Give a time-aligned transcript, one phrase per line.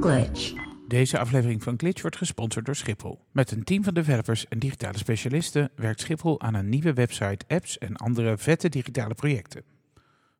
[0.00, 0.52] Glitch.
[0.88, 3.20] Deze aflevering van Glitch wordt gesponsord door Schiphol.
[3.32, 7.78] Met een team van developers en digitale specialisten werkt Schiphol aan een nieuwe website, apps
[7.78, 9.62] en andere vette digitale projecten.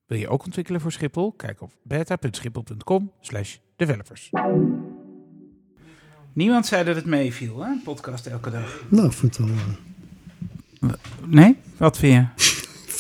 [0.06, 1.32] Wil je ook ontwikkelen voor Schiphol?
[1.32, 4.30] Kijk op beta.schiphol.com slash developers.
[6.32, 7.70] Niemand zei dat het meeviel, hè?
[7.84, 8.84] Podcast elke dag.
[8.88, 9.56] Nou, ik vind het wel,
[10.80, 10.88] eh,
[11.26, 11.56] Nee?
[11.76, 12.49] Wat vind je?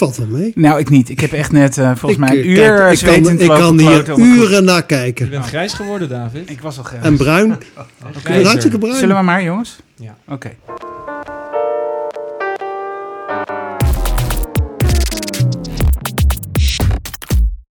[0.00, 0.52] Valt wel mee.
[0.54, 1.08] Nou, ik niet.
[1.08, 3.78] Ik heb echt net eh, volgens mij een eh, uur kijk, ik kan, ik kan
[3.78, 5.30] hier uren naar Je kijken.
[5.30, 6.50] bent grijs geworden, David.
[6.50, 7.02] Ik was al graag.
[7.02, 7.56] En bruin.
[8.22, 8.96] Hartstikke bruin.
[8.96, 9.78] Zullen we maar, jongens?
[9.96, 10.16] Ja.
[10.28, 10.50] Oké.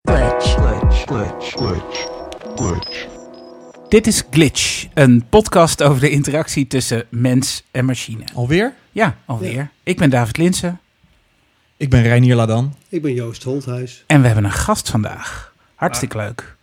[0.04, 0.56] Glitch.
[3.90, 8.24] Dit is Glitch, een podcast over de interactie tussen mens en machine.
[8.34, 8.74] Alweer?
[8.92, 9.70] Ja, alweer.
[9.84, 10.80] Ik ben David Linsen
[11.78, 12.74] Ik ben Reinier Ladan.
[12.90, 14.04] Ik ben Joost Holthuis.
[14.08, 15.54] en we hebben een gast vandaag.
[15.76, 16.56] Hartstikke leuk.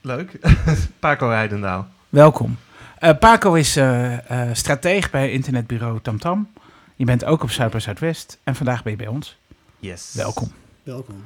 [0.00, 0.38] Leuk.
[0.98, 1.88] Paco Heidendaal.
[2.08, 2.56] Welkom.
[2.98, 6.48] Eh, Paco is eh eh strateeg bij internetbureau TamTam.
[6.96, 9.38] Je bent ook op Zuid bij Zuidwest en vandaag ben je bij ons.
[9.78, 10.12] Yes.
[10.14, 10.52] Welkom.
[10.82, 11.22] Welkom.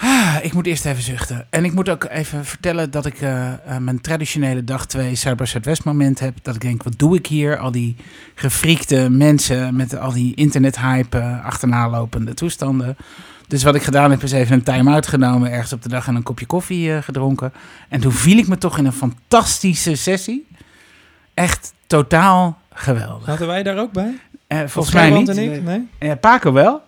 [0.00, 1.46] Ah, ik moet eerst even zuchten.
[1.50, 5.36] En ik moet ook even vertellen dat ik eh, eh, mijn traditionele dag 2 Zuid
[5.36, 6.34] bij Zuidwest moment heb.
[6.42, 7.58] Dat ik denk, wat doe ik hier?
[7.58, 7.96] Al die
[8.34, 12.96] gefriekte mensen met al die internethype eh, achterna lopende toestanden.
[13.46, 16.14] Dus wat ik gedaan heb is even een time-out genomen ergens op de dag en
[16.14, 17.52] een kopje koffie gedronken.
[17.88, 20.46] En toen viel ik me toch in een fantastische sessie.
[21.34, 23.26] Echt totaal geweldig.
[23.26, 24.18] Zaten wij daar ook bij?
[24.66, 25.28] Volgens mij niet.
[25.28, 25.62] en ik?
[25.62, 26.16] Nee?
[26.16, 26.82] Paco wel.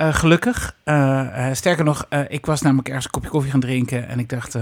[0.00, 0.76] Eh, gelukkig.
[0.84, 4.08] Eh, eh, sterker nog, eh, ik was namelijk ergens een kopje koffie gaan drinken.
[4.08, 4.54] En ik dacht,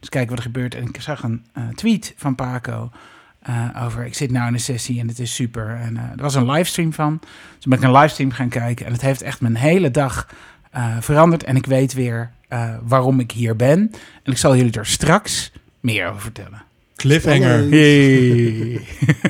[0.00, 0.74] eens kijken wat er gebeurt.
[0.74, 2.90] En ik zag een eh, tweet van Paco
[3.42, 4.06] eh, over...
[4.06, 5.76] Ik zit nou in een sessie en het is super.
[5.76, 7.20] En eh, er was een livestream van.
[7.56, 8.86] Dus ben ik een livestream gaan kijken.
[8.86, 10.28] En het heeft echt mijn hele dag
[10.70, 11.44] eh, veranderd.
[11.44, 13.78] En ik weet weer eh, waarom ik hier ben.
[14.22, 16.62] En ik zal jullie er straks meer over vertellen.
[16.96, 17.70] Cliffhanger.
[17.70, 18.80] Hey.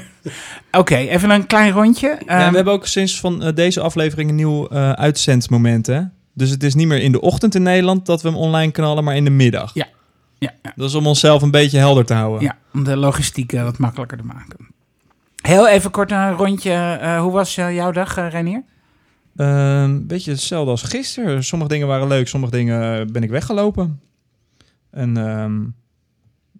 [0.72, 2.08] Oké, even een klein rondje.
[2.08, 6.00] Ja, Ehm, we hebben ook sinds van eh, deze aflevering een nieuw eh uitzendmoment, hè?
[6.34, 9.04] Dus het is niet meer in de ochtend in Nederland dat we hem online knallen,
[9.04, 9.74] maar in de middag.
[9.74, 9.86] Ja.
[10.38, 10.72] ja, ja.
[10.76, 12.42] Dat is om onszelf een beetje helder te houden.
[12.42, 14.68] Ja, om de logistiek eh, wat makkelijker te maken.
[15.42, 16.98] Heel even kort een rondje.
[17.20, 18.62] hoe was jouw dag, Renier?
[19.36, 21.44] Eh, Een beetje hetzelfde als gisteren.
[21.44, 24.00] Sommige dingen waren leuk, sommige dingen ben ik weggelopen.
[24.90, 25.58] En ehm,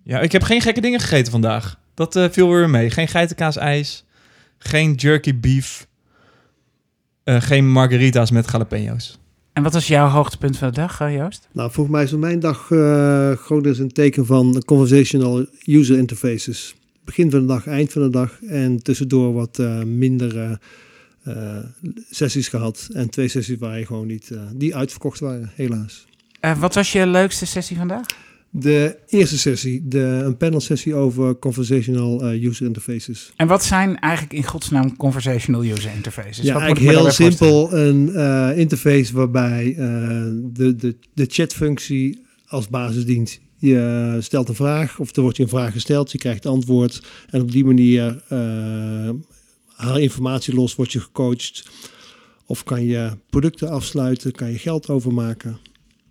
[0.05, 1.79] ja, ik heb geen gekke dingen gegeten vandaag.
[2.01, 2.91] Dat eh, viel weer mee.
[2.91, 4.05] Geen geitenkaas-ijs,
[4.59, 5.87] geen jerky beef,
[7.25, 9.19] eh, geen margarita's met jalapenos.
[9.53, 11.49] En wat was jouw hoogtepunt van de dag, eh, Joost?
[11.53, 16.75] Nou, volgens mij is mijn dag eh, gewoon dus een teken van conversational user interfaces.
[17.05, 18.43] Begin van de dag, eind van de dag.
[18.43, 20.61] En tussendoor wat eh, mindere
[21.23, 21.59] eh,
[22.11, 22.89] sessies gehad.
[22.93, 26.07] En twee sessies waar je gewoon niet, eh, die uitverkocht waren, helaas.
[26.59, 28.07] Wat was je leukste sessie vandaag?
[28.53, 33.33] De eerste sessie, de, een panel sessie over conversational eh, user interfaces.
[33.37, 36.45] En wat zijn eigenlijk in godsnaam conversational user interfaces?
[36.45, 37.33] Ja, Wat eigenlijk heel voorstellen?
[37.33, 39.77] simpel een eh, interface waarbij eh,
[40.53, 43.41] de, de, de chatfunctie als basis dient.
[43.59, 47.41] Je stelt een vraag of er wordt je een vraag gesteld, je krijgt antwoord en
[47.41, 48.23] op die manier
[49.67, 51.69] haal je informatie los, word je gecoacht.
[52.47, 55.59] Of kan je producten afsluiten, kan je geld overmaken.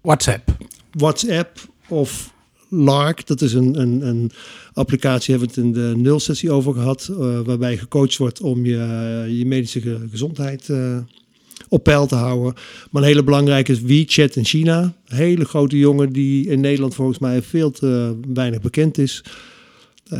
[0.01, 0.57] WhatsApp.
[0.91, 2.33] WhatsApp of
[2.71, 4.31] Lark, dat is een, een, een
[4.73, 8.65] applicatie, hebben we het in de nulsessie over gehad, eh, waarbij je gecoacht wordt om
[8.65, 10.97] je, je medische ge- gezondheid eh,
[11.69, 12.53] op peil te houden.
[12.91, 14.81] Maar een hele belangrijke is WeChat in China.
[15.07, 19.23] Een hele grote jongen die in Nederland volgens mij veel te weinig bekend is.
[20.07, 20.19] Eh,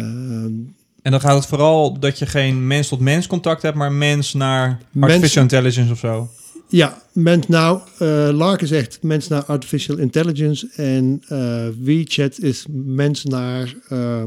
[1.01, 5.06] En dan gaat het vooral dat je geen mens-tot-mens contact hebt, maar mens naar Mens-
[5.13, 6.30] artificial intelligence of zo.
[6.69, 12.66] Ja, mens nou, eh Lark is echt mens naar artificial intelligence en eh, WeChat is
[12.85, 14.24] mens naar eh,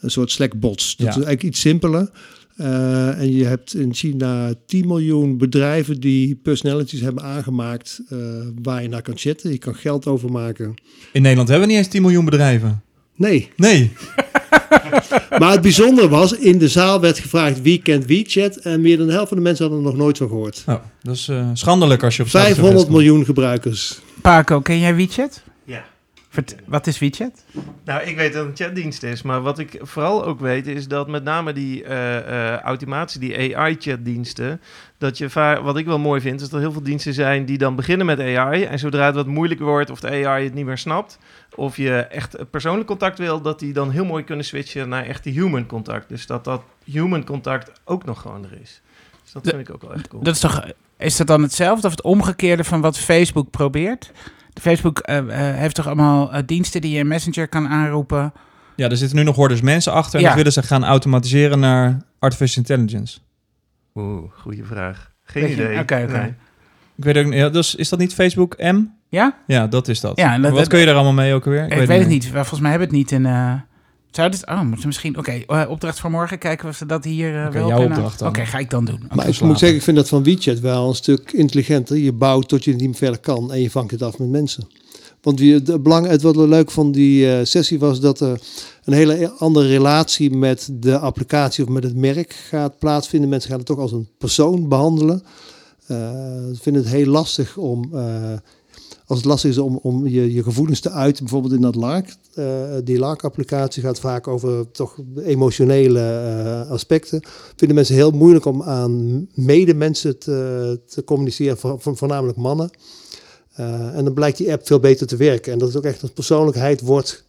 [0.00, 0.96] een soort Slack-bots.
[0.96, 1.08] Dat Ja.
[1.08, 2.10] is eigenlijk iets simpeler.
[2.56, 8.18] Eh, en je hebt in China 10 miljoen bedrijven die personalities hebben aangemaakt eh,
[8.62, 9.50] waar je naar kan chatten.
[9.50, 10.74] Je kan geld overmaken.
[11.12, 12.82] In Nederland hebben we niet eens 10 miljoen bedrijven.
[13.16, 13.92] Nee, Nee.
[15.38, 19.06] maar het bijzondere was, in de zaal werd gevraagd wie kent WeChat en meer dan
[19.06, 20.62] de helft van de mensen hadden er nog nooit van gehoord.
[20.66, 24.00] Oh, dat is eh, schandelijk als je op Zuid 500 Zuidwest miljoen gebruikers.
[24.20, 25.42] Paco, ken jij WeChat?
[26.66, 27.44] Wat is WeChat?
[27.84, 30.88] Nou, ik weet dat het een chatdienst is, maar wat ik vooral ook weet is
[30.88, 34.60] dat met name die eh, eh, automatie, die AI-chatdiensten,
[34.98, 37.44] dat je vaak, wat ik wel mooi vind, is dat er heel veel diensten zijn
[37.44, 40.54] die dan beginnen met AI en zodra het wat moeilijker wordt of de AI het
[40.54, 41.18] niet meer snapt,
[41.54, 45.24] of je echt persoonlijk contact wil, dat die dan heel mooi kunnen switchen naar echt
[45.24, 46.08] die human contact.
[46.08, 48.80] Dus dat dat human contact ook nog gewoon er is.
[49.22, 50.22] Dus dat vind ik ook wel echt cool.
[50.22, 50.64] Dat is, toch,
[50.96, 54.12] is dat dan hetzelfde of het omgekeerde van wat Facebook probeert?
[54.60, 58.32] Facebook eh, eh, heeft toch allemaal eh, diensten die je in Messenger kan aanroepen
[58.76, 60.26] Ja, er zitten nu nog hordes mensen achter en Ja.
[60.26, 63.18] dat willen ze gaan automatiseren naar artificial intelligence.
[63.94, 65.10] Oeh, goede vraag.
[65.24, 65.78] Geen Weet idee.
[65.78, 66.16] oké, oké.
[66.18, 66.34] Nee.
[66.96, 68.80] Ik weet ook niet, ja, dus is dat niet Facebook M?
[69.08, 69.36] Ja?
[69.46, 70.16] Ja, dat is dat.
[70.18, 71.72] Ja, en Maar dat- wat dat- kun je er allemaal mee ook alweer?
[71.72, 72.28] Ik, weet het niet.
[72.28, 73.26] Volgens mij hebben we het niet in...
[74.16, 74.46] zou dit...
[74.46, 75.18] Oh, moeten misschien...
[75.18, 76.38] Oké, eh, opdracht voor morgen.
[76.38, 77.96] Kijken of ze dat hier eh, wel jouw kunnen.
[77.96, 78.28] opdracht dan.
[78.28, 79.02] Oké, ga ik dan doen.
[79.14, 81.96] Maar ik moet zeggen, ik vind dat van WeChat wel een stuk intelligenter.
[81.96, 84.28] Je bouwt tot je het niet meer verder kan en je vangt het af met
[84.28, 84.68] mensen.
[85.22, 88.40] Want wie, de belang, het wat leuk van die eh, sessie was dat er
[88.84, 93.28] een hele andere relatie met de applicatie of met het merk gaat plaatsvinden.
[93.28, 95.22] Mensen gaan het toch als een persoon behandelen.
[95.86, 95.96] Eh
[96.52, 98.32] Ze vinden het heel lastig om, eh,
[99.06, 102.16] als het lastig is om, om je, je gevoelens te uiten, bijvoorbeeld in dat LARC.
[102.34, 102.44] Eh,
[102.84, 107.22] die LARC-applicatie gaat vaak over toch emotionele eh, aspecten
[107.56, 112.70] vinden mensen heel moeilijk om aan medemensen te, te communiceren, vo- vo- voornamelijk mannen.
[113.52, 115.52] Eh, en dan blijkt die app veel beter te werken.
[115.52, 117.24] En dat het ook echt als persoonlijkheid wordt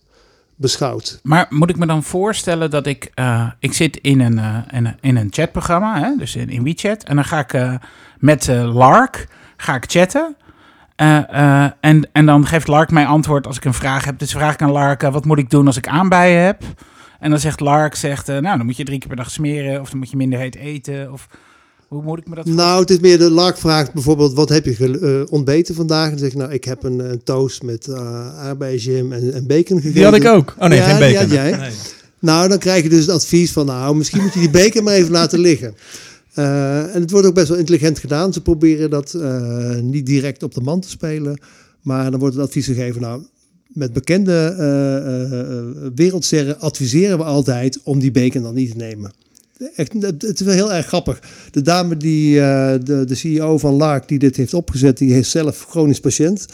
[0.56, 1.20] beschouwd.
[1.24, 3.12] Maar moet ik me dan voorstellen dat ik...
[3.60, 4.40] ik zit in een,
[4.72, 7.04] in in een chatprogramma, hè, dus in, WeChat.
[7.04, 7.80] En dan ga ik
[8.20, 9.28] met Lark
[9.58, 10.36] ga ik chatten.
[10.96, 11.18] Eh,
[11.64, 14.20] eh, en, en dan geeft Lark mij antwoord als ik een vraag heb.
[14.20, 16.62] Dus vraag ik aan Lark, eh, wat moet ik doen als ik aanbijen heb?
[17.20, 19.82] En dan zegt Lark, zegt, nou, dan moet je drie keer per dag smeren.
[19.82, 21.12] Of dan moet je minder heet eten.
[21.12, 21.28] Of
[21.88, 24.66] hoe moet ik me dat Nou, het is meer de Lark vraagt bijvoorbeeld, wat heb
[24.66, 26.04] je ge- eh, ontbeten vandaag?
[26.06, 27.98] En dan zeg ik, nou, ik heb een, een toast met uh,
[28.40, 29.94] aardbeienjam en, en bacon gegeten.
[29.94, 30.56] Die had ik ook.
[30.60, 31.22] Oh nee, Ja, geen die bacon.
[31.22, 31.58] had jij.
[31.58, 31.72] Nee.
[32.20, 34.94] Nou, dan krijg je dus het advies van, nou, misschien moet je die beker maar
[34.94, 35.76] even laten liggen.
[36.34, 38.34] Eh, en het wordt ook best wel intelligent gedaan.
[38.34, 41.40] Ze proberen dat eh, niet direct op de man te spelen.
[41.82, 43.24] Maar dan wordt het advies gegeven, nou,
[43.68, 44.56] met bekende
[45.96, 49.12] wereldsterren adviseren we altijd om die beker dan niet te nemen.
[49.76, 51.20] Echt, het is wel heel erg grappig.
[51.52, 55.66] De dame die, de, de CEO van Lark, die dit heeft opgezet, die is zelf
[55.70, 56.46] chronisch patiënt.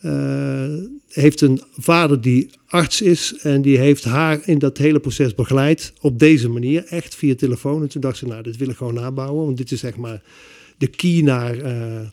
[0.00, 0.74] Eh,
[1.08, 5.92] heeft een vader die arts is en die heeft haar in dat hele proces begeleid
[6.00, 7.82] op deze manier, echt via telefoon.
[7.82, 10.22] En toen dacht ze, nou, dit wil ik gewoon nabouwen, want dit is zeg maar
[10.78, 12.08] de key naar eh,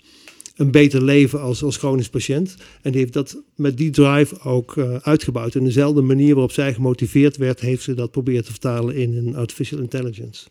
[0.56, 2.56] een beter leven als, als chronisch patiënt.
[2.82, 5.56] En die heeft dat met die drive ook eh, uitgebouwd.
[5.56, 9.36] En dezelfde manier waarop zij gemotiveerd werd, heeft ze dat proberen te vertalen in een
[9.36, 10.48] artificial intelligence.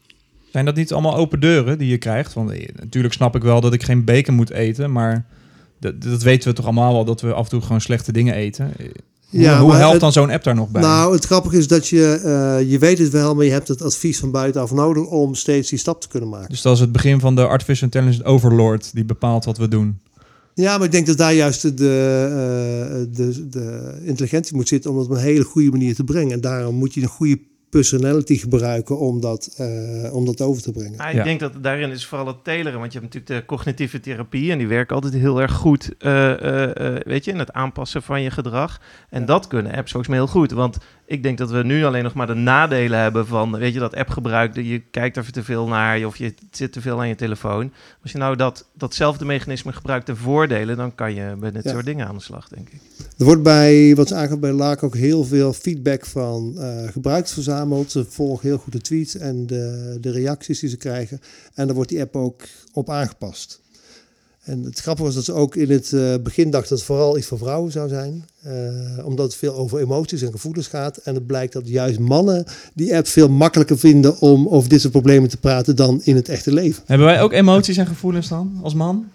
[0.51, 2.33] Zijn dat niet allemaal open deuren die je krijgt?
[2.33, 5.27] Want natuurlijk snap ik wel dat ik geen bacon moet eten, maar
[5.81, 8.35] dat, dat weten we toch allemaal wel dat we af en toe gewoon slechte dingen
[8.35, 8.73] eten.
[8.79, 8.87] Eh,
[9.31, 10.83] Hoe, Ja, hoe helpt het- dan zo'n app daar nog bij?
[10.83, 13.83] Nou, het grappige is dat je, eh, je weet het wel, maar je hebt het
[13.83, 16.49] advies van buitenaf nodig om steeds die stap te kunnen maken.
[16.49, 19.99] dus dat is het begin van de artificial intelligence overlord die bepaalt wat we doen.
[20.55, 24.97] Ja, maar ik denk dat daar juist de, de, de, de intelligentie moet zitten om
[24.97, 26.33] dat op een hele goede manier te brengen.
[26.33, 27.39] En daarom moet je een goede
[27.71, 30.97] personality gebruiken om dat, eh, om dat over te brengen.
[30.97, 31.23] Nou, ik Ja.
[31.25, 32.79] denk dat daarin is vooral het teleren.
[32.81, 34.53] Want je hebt natuurlijk de cognitieve therapie.
[34.53, 35.91] En die werken altijd heel erg goed.
[35.99, 38.81] eh, eh, eh, weet je, in het aanpassen van je gedrag.
[39.11, 40.51] En dat kunnen apps volgens mij heel goed.
[40.51, 43.59] Want ik denk dat we nu alleen nog maar de nadelen hebben van.
[43.59, 44.55] Weet je, dat appgebruik.
[44.55, 46.05] dat Je kijkt er te veel naar.
[46.05, 47.73] Of je zit te veel aan je telefoon.
[48.03, 50.77] Als je nou dat, datzelfde mechanisme gebruikt ten voordelen.
[50.77, 51.71] dan kan je met dit Ja.
[51.71, 52.81] soort dingen aan de slag, denk ik.
[53.19, 57.91] Er wordt bij, wat aangaat bij Laak ook heel veel feedback van eh, gebruikers verzameld.
[57.91, 61.21] Ze volgen heel goed de tweets en de, de reacties die ze krijgen.
[61.55, 62.43] En daar wordt die app ook
[62.73, 63.61] op aangepast.
[64.47, 67.19] En het grappige was dat ze ook in het eh, begin dachten dat het vooral
[67.19, 68.25] iets voor vrouwen zou zijn.
[68.43, 68.53] eh,
[69.07, 70.97] omdat het veel over emoties en gevoelens gaat.
[70.97, 74.93] En het blijkt dat juist mannen die app veel makkelijker vinden om over dit soort
[74.93, 76.83] problemen te praten dan in het echte leven.
[76.87, 79.07] Hebben wij ook emoties en gevoelens dan, als man?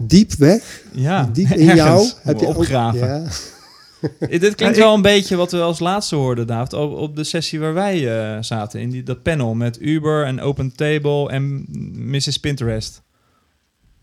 [0.00, 1.74] Diep weg, Ja, diep in ergens.
[1.78, 2.98] jou, Moet heb je ook, opgraven.
[3.08, 3.24] ja,
[4.38, 7.60] Dit klinkt wel een beetje wat we als laatste hoorden, David, op, op de sessie
[7.60, 8.80] waar wij eh, zaten.
[8.80, 11.64] In die, dat panel met Uber en Open Table en
[12.10, 12.38] Mrs.
[12.38, 13.02] Pinterest.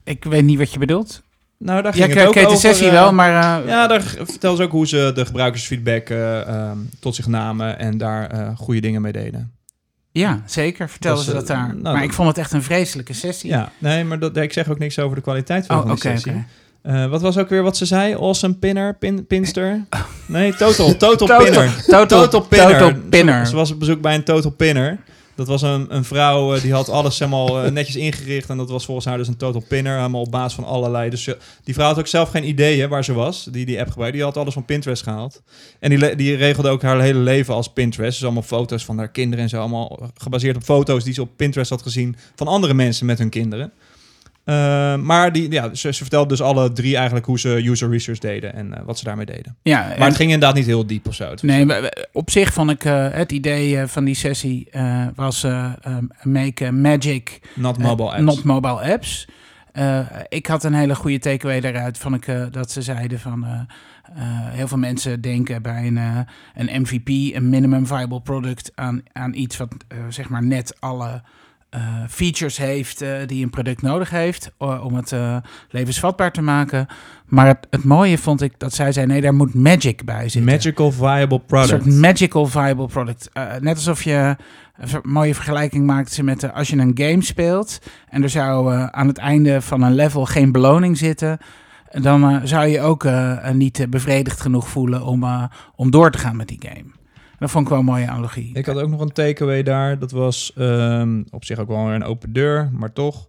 [0.04, 1.22] Ik weet niet wat je bedoelt.
[1.58, 3.62] Nou, daar Ja, ging ik het ook ken de over, sessie eh, wel, maar...
[3.62, 7.80] eh, Ja, daar vertel ze ook hoe ze de gebruikersfeedback eh, ehm, tot zich namen
[7.80, 9.52] en daar goede dingen mee deden.
[10.12, 10.90] ja, zeker.
[10.90, 11.68] Vertelden Dat ze dat daar.
[11.68, 13.50] nou, maar dat- ik vond het echt een vreselijke sessie.
[13.50, 16.00] Ja, nee, maar dat, ik zeg ook niks over de kwaliteit van, Oh, van oké.
[16.02, 16.44] sessie.
[17.10, 18.14] Wat was ook weer wat ze zei?
[18.14, 19.86] Awesome pinner, pin, pinster?
[20.26, 21.84] Nee, total, total, Total- pinner.
[21.88, 22.78] Total, Total pinner.
[22.78, 23.44] Total pinner.
[23.44, 24.98] Ze, ze was op bezoek bij een total pinner.
[25.36, 28.50] Dat was een, een vrouw eh, die had alles helemaal eh, netjes ingericht.
[28.50, 29.96] En dat was volgens haar dus een total pinner.
[29.98, 31.10] Helemaal op basis van allerlei.
[31.10, 33.48] Dus ze- die vrouw had ook zelf geen idee waar ze was.
[33.52, 34.18] Die die app gebruikte.
[34.18, 35.42] Die had alles van Pinterest gehaald.
[35.80, 38.12] En die, die regelde ook haar hele leven als Pinterest.
[38.14, 39.60] Dus allemaal foto's van haar kinderen en zo.
[39.60, 42.16] Allemaal gebaseerd op foto's die ze op Pinterest had gezien.
[42.36, 43.72] Van andere mensen met hun kinderen.
[44.44, 48.20] Eh, maar die, ja, ze, ze vertelde dus alle drie eigenlijk hoe ze user research
[48.20, 48.54] deden.
[48.54, 49.56] En eh, wat ze daarmee deden.
[49.62, 51.34] Ja, Maar het ging inderdaad niet heel diep of zo.
[51.42, 54.70] Nee, maar, op zich vond ik eh, het idee eh, van die sessie
[55.16, 58.22] was eh, eh, make magic Not mobile apps.
[58.22, 59.28] not mobile apps.
[60.30, 63.68] ik had een hele goede takeaway daaruit van ik, dat ze zeiden van
[64.50, 66.00] heel veel mensen denken bij een,
[66.56, 69.76] een MVP, een minimum viable product, aan, aan iets wat
[70.10, 71.22] zeg maar net alle
[71.72, 75.38] eh, features heeft eh, die een product nodig heeft om het eh,
[75.70, 76.88] levensvatbaar te maken.
[77.26, 80.52] Maar het, het mooie vond ik dat zij zei nee, daar moet magic bij zitten.
[80.52, 81.70] Magical viable Een product.
[81.70, 83.30] soort magical viable product.
[83.60, 84.36] Net alsof je
[84.78, 89.08] een mooie vergelijking maakt ze met als je een game speelt en er zou aan
[89.08, 91.38] het einde van een level geen beloning zitten,
[91.92, 93.08] dan zou je ook
[93.54, 97.01] niet bevredigd genoeg voelen om, om door te gaan met die game.
[97.42, 98.54] Dat vond ik wel een mooie analogie.
[98.54, 100.00] Ik had ook nog een takeaway daar.
[100.00, 103.28] Dat was ehm, op zich ook wel weer een open deur, maar toch.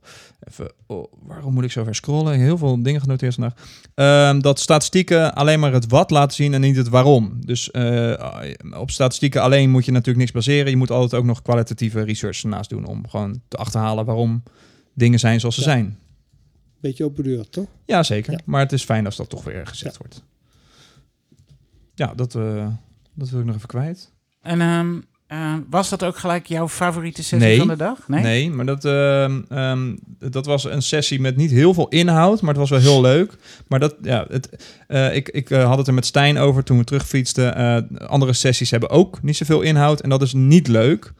[0.49, 2.39] Even, oh, waarom moet ik zo ver scrollen?
[2.39, 3.55] Heel veel dingen genoteerd vandaag.
[3.95, 7.37] Ehm, dat statistieken alleen maar het wat laten zien en niet het waarom.
[7.47, 8.43] Dus eh,
[8.79, 10.71] op statistieken alleen moet je natuurlijk niks baseren.
[10.71, 14.43] Je moet altijd ook nog kwalitatieve research ernaast doen om gewoon te achterhalen waarom
[14.95, 15.67] dingen zijn zoals ze Ja.
[15.67, 15.99] zijn.
[16.81, 17.67] Beetje open deur, toch?
[17.85, 18.33] Ja, zeker.
[18.33, 18.39] Ja.
[18.45, 20.23] Maar het is fijn als dat toch weer gezegd wordt.
[21.95, 22.67] Ja, dat, eh,
[23.15, 24.13] dat wil ik nog even kwijt.
[24.43, 24.95] En ehm,
[25.27, 27.59] eh, was dat ook gelijk jouw favoriete sessie Nee.
[27.59, 28.09] van de dag?
[28.09, 32.51] Nee, maar dat, ehm, ehm, dat was een sessie met niet heel veel inhoud, maar
[32.51, 33.33] het was wel heel leuk.
[33.69, 36.79] Maar dat, ja, het, eh, ik, ik eh, had het er met Stijn over toen
[36.79, 37.55] we terugfietsten.
[38.09, 41.13] Andere sessies hebben ook niet zoveel inhoud en dat is niet leuk.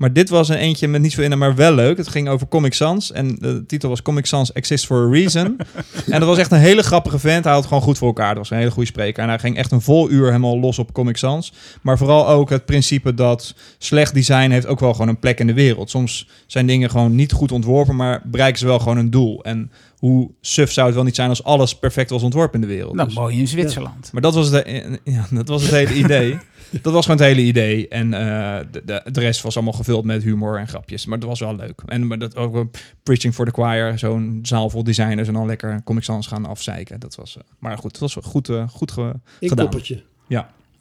[0.00, 1.96] Maar dit was een eentje met niet zoveel inhoud, maar wel leuk.
[1.96, 5.56] Het ging over Comic Sans en de titel was Comic Sans Exists for a Reason.
[6.10, 7.44] en dat was echt een hele grappige vent.
[7.44, 8.28] Hij had het gewoon goed voor elkaar.
[8.28, 9.22] Dat was een hele goede spreker.
[9.22, 11.52] En hij ging echt een vol uur helemaal los op Comic Sans.
[11.80, 15.46] Maar vooral ook het principe dat slecht design heeft ook wel gewoon een plek in
[15.46, 15.90] de wereld.
[15.90, 19.44] Soms zijn dingen gewoon niet goed ontworpen, maar bereiken ze wel gewoon een doel.
[19.44, 22.74] En hoe suf zou het wel niet zijn als alles perfect was ontworpen in de
[22.74, 22.94] wereld.
[22.94, 24.12] Nou, Dus- mooi in Zwitserland.
[24.12, 26.38] maar dat was, eh, ja, dat was het hele idee.
[26.82, 27.88] Dat was gewoon het hele idee.
[27.88, 31.06] En eh, de, de, de rest was allemaal gevuld met humor en grapjes.
[31.06, 31.82] Maar dat was wel leuk.
[31.86, 32.66] En maar dat ook
[33.02, 33.98] Preaching for the Choir.
[33.98, 37.00] Zo'n zaal vol designers en dan lekker Comic Sans gaan afzeiken.
[37.00, 39.64] Dat was, eh, maar goed, het was goed, eh, goed ge- Ik gedaan.
[39.64, 40.02] koppertje.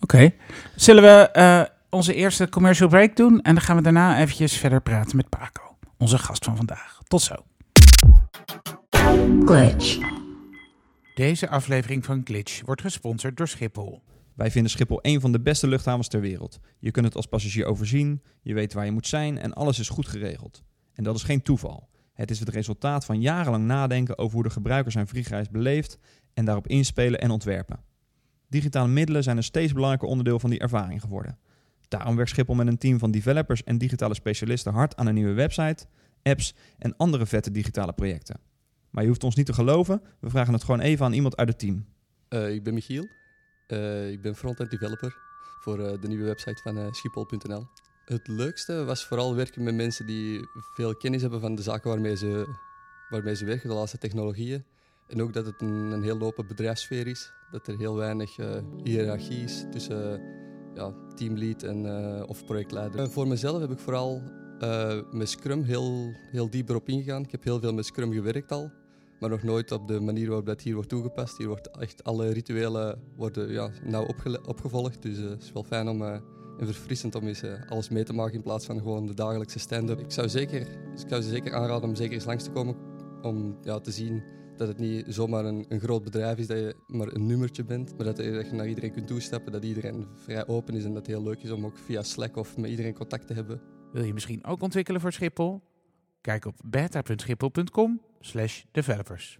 [0.01, 0.31] Oké.
[0.75, 3.41] Zullen we eh, onze eerste commercial break doen?
[3.41, 7.00] En dan gaan we daarna eventjes verder praten met Paco, onze gast van vandaag.
[7.08, 7.36] Tot zo.
[9.46, 9.98] Glitch.
[11.15, 14.01] Deze aflevering van Glitch wordt gesponsord door Schiphol.
[14.39, 16.60] Wij vinden Schiphol een van de beste luchthavens ter wereld.
[16.79, 19.89] Je kunt het als passagier overzien, je weet waar je moet zijn en alles is
[19.89, 20.63] goed geregeld.
[20.93, 21.89] En dat is geen toeval.
[22.13, 25.98] Het is het resultaat van jarenlang nadenken over hoe de gebruiker zijn vliegreis beleeft
[26.34, 27.79] en daarop inspelen en ontwerpen.
[28.48, 31.38] Digitale middelen zijn een steeds belangrijker onderdeel van die ervaring geworden.
[31.88, 35.34] Daarom werkt Schiphol met een team van developers en digitale specialisten hard aan een nieuwe
[35.34, 35.86] website,
[36.24, 38.39] apps en andere vette digitale projecten.
[38.89, 41.50] Maar je hoeft ons niet te geloven, we vragen het gewoon even aan iemand uit
[41.50, 41.86] het team.
[42.27, 43.17] Eh, ik ben Michiel.
[43.70, 45.18] Eh, ik ben front-end developer
[45.60, 47.68] voor eh, de nieuwe website van uh, Schiphol.nl.
[48.06, 52.16] Het leukste was vooral werken met mensen die veel kennis hebben van de zaken waarmee
[52.16, 52.56] ze,
[53.10, 54.64] waarmee ze werken, de laatste technologieën.
[55.08, 57.32] En ook dat het een, een heel open bedrijfssfeer is.
[57.52, 58.36] Dat er heel weinig
[58.84, 60.22] hiërarchie is tussen
[60.76, 61.86] ja, teamlead en,
[62.28, 63.12] of projectleider.
[63.12, 64.22] voor mezelf heb ik vooral
[65.12, 67.24] met Scrum heel, heel dieper op ingegaan.
[67.24, 68.72] Ik heb heel veel met Scrum gewerkt al
[69.20, 71.38] maar nog nooit op de manier waarop dat hier wordt toegepast.
[71.38, 74.08] Hier wordt echt alle rituelen worden ja, nauw
[74.46, 75.02] opgevolgd.
[75.02, 76.14] Dus uh, het is wel fijn om uh,
[76.60, 79.60] en verfrissend om eens uh, alles mee te maken in plaats van gewoon de dagelijkse
[79.60, 80.00] stand-up.
[80.00, 82.76] Ik zou, zeker, ik zou ze zeker aanraden om zeker eens langs te komen
[83.22, 84.24] om ja, te zien
[84.58, 87.98] dat het niet zomaar een, een groot bedrijf is, dat je maar een nummertje bent,
[87.98, 90.94] maar dat je, dat je naar iedereen kunt toestappen, dat iedereen vrij open is en
[90.94, 93.62] dat het heel leuk is om ook via Slack of met iedereen contact te hebben.
[93.92, 95.62] Wil je misschien ook ontwikkelen voor Schiphol?
[96.22, 99.40] Kijk op beta.schiphol.com slash developers.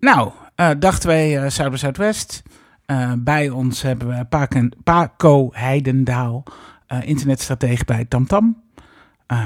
[0.00, 2.42] Nou, uh, dag 2 uh, Zuid Zuidwest.
[2.86, 6.42] Uh, bij ons hebben we Paken, Paco Heidendaal,
[7.02, 8.62] internetstratege bij TamTam.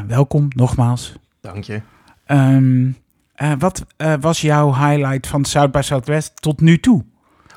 [0.07, 1.15] Welkom nogmaals.
[1.41, 1.81] Dank je.
[2.27, 2.97] Um,
[3.59, 3.87] wat
[4.21, 7.05] was jouw highlight van Zuid bij Zuidwest tot nu toe?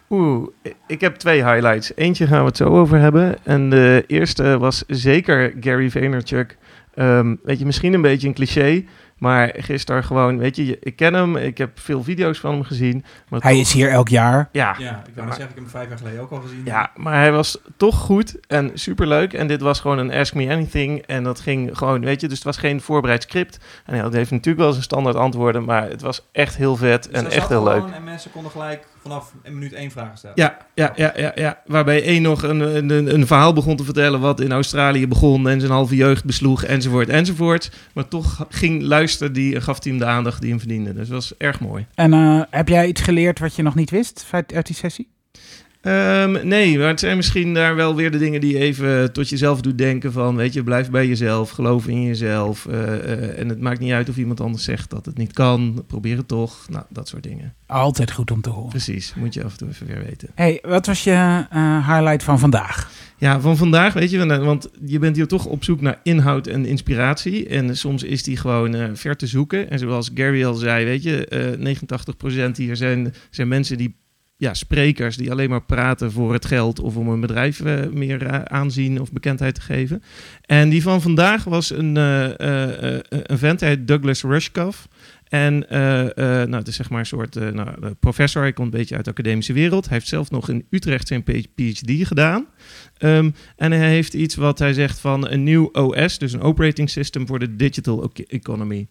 [0.09, 0.47] Oeh,
[0.87, 1.91] ik heb twee highlights.
[1.95, 3.45] Eentje gaan we het zo over hebben.
[3.45, 6.57] En de eerste was zeker Gary Vaynerchuk.
[7.01, 8.83] Um, weet je, misschien een beetje een cliché.
[9.21, 11.35] Maar gisteren gewoon, weet je, ik ken hem.
[11.35, 13.03] Ik heb veel video's van hem gezien.
[13.29, 14.49] Maar hij toch, is hier elk jaar.
[14.51, 16.61] Ja, Ja, ik wil maar zeggen, ik heb hem vijf jaar geleden ook al gezien.
[16.65, 19.33] ja, maar hij was toch goed en superleuk.
[19.33, 21.01] En dit was gewoon een Ask Me Anything.
[21.01, 23.59] En dat ging gewoon, weet je, dus het was geen voorbereid script.
[23.85, 25.63] En hij heeft natuurlijk wel zijn standaard antwoorden.
[25.63, 27.83] Maar het was echt heel vet Dus en echt heel leuk.
[27.93, 30.35] En mensen konden gelijk vanaf een minuut één vraag stellen.
[30.39, 31.61] Ja, ja, ja, ja, ja.
[31.65, 35.59] Waarbij één nog een, een, een verhaal begon te vertellen wat in Australië begon en
[35.59, 37.71] zijn halve jeugd besloeg, enzovoort, enzovoort.
[37.93, 40.93] Maar toch ging luisteren die en gaf hij hem de aandacht die hem verdiende.
[40.93, 41.85] Dus dat was erg mooi.
[41.95, 45.09] En uh, heb jij iets geleerd wat je nog niet wist uit die sessie?
[45.81, 49.29] Ehm, nee, maar het zijn misschien daar wel weer de dingen die je even tot
[49.29, 52.65] jezelf doet denken van, weet je, blijf bij jezelf, geloof in jezelf.
[52.65, 55.83] eh, eh, en het maakt niet uit of iemand anders zegt dat het niet kan,
[55.87, 56.65] probeer het toch.
[56.69, 57.53] Nou, dat soort dingen.
[57.65, 58.69] Altijd goed om te horen.
[58.69, 60.29] Precies, moet je af en toe even weer weten.
[60.35, 62.91] hey, wat was je eh, highlight van vandaag?
[63.17, 66.65] Ja, van vandaag, weet je, want- je bent hier toch op zoek naar inhoud en
[66.65, 67.47] inspiratie.
[67.47, 69.69] En soms is die gewoon ver te zoeken.
[69.69, 71.57] En zoals Gary al zei, weet je, eh
[72.51, 73.95] 89% hier zijn, zijn mensen die,
[74.41, 78.25] ja, sprekers die alleen maar praten voor het geld of om een bedrijf eh, meer
[78.25, 80.03] eh, aanzien of bekendheid te geven.
[80.45, 82.29] En die van vandaag was een, eh,
[83.09, 84.87] een vent, hij heet Douglas Rushkoff.
[85.27, 85.65] En
[86.15, 88.41] nou, het is zeg maar een soort nou, professor.
[88.41, 89.85] Hij komt een beetje uit de academische wereld.
[89.85, 92.45] Hij heeft zelf nog in Utrecht zijn PhD gedaan.
[92.97, 96.89] Ehm, en hij heeft iets wat hij zegt van een nieuw OS, dus een operating
[96.89, 98.87] system voor de digital ec- economy.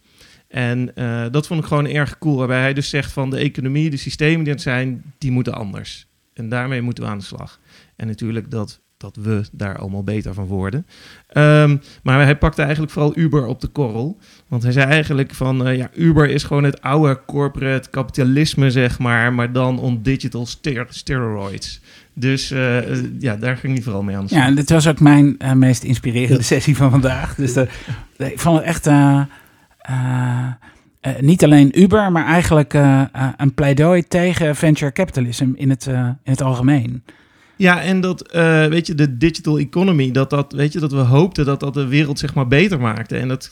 [0.51, 3.89] En eh, dat vond ik gewoon erg cool, waarbij hij dus zegt van de economie,
[3.89, 6.07] de systemen die er zijn, die moeten anders.
[6.33, 7.59] En daarmee moeten we aan de slag.
[7.95, 10.85] En natuurlijk dat, dat we daar allemaal beter van worden.
[11.27, 14.17] Ehm, maar hij pakte eigenlijk vooral Uber op de korrel.
[14.47, 18.99] Want hij zei eigenlijk van, eh, ja, Uber is gewoon het oude corporate kapitalisme, zeg
[18.99, 21.81] maar, maar dan on digital ster- steroids.
[22.13, 22.79] Dus eh,
[23.19, 24.47] ja, daar ging hij vooral mee aan de slag.
[24.47, 26.41] Ja, dit was ook mijn meest inspirerende Ja.
[26.41, 27.35] sessie van vandaag.
[27.35, 27.55] Dus
[28.17, 28.87] ik vond het echt
[29.81, 30.47] eh,
[31.01, 33.03] eh, niet alleen Uber, maar eigenlijk eh,
[33.37, 37.03] een pleidooi tegen venture capitalism in het, in het algemeen.
[37.55, 38.31] Ja, en dat,
[38.69, 41.87] weet je, de digital economy, dat, dat, weet je, dat we hoopten dat dat de
[41.87, 43.17] wereld zeg maar beter maakte.
[43.17, 43.51] En dat,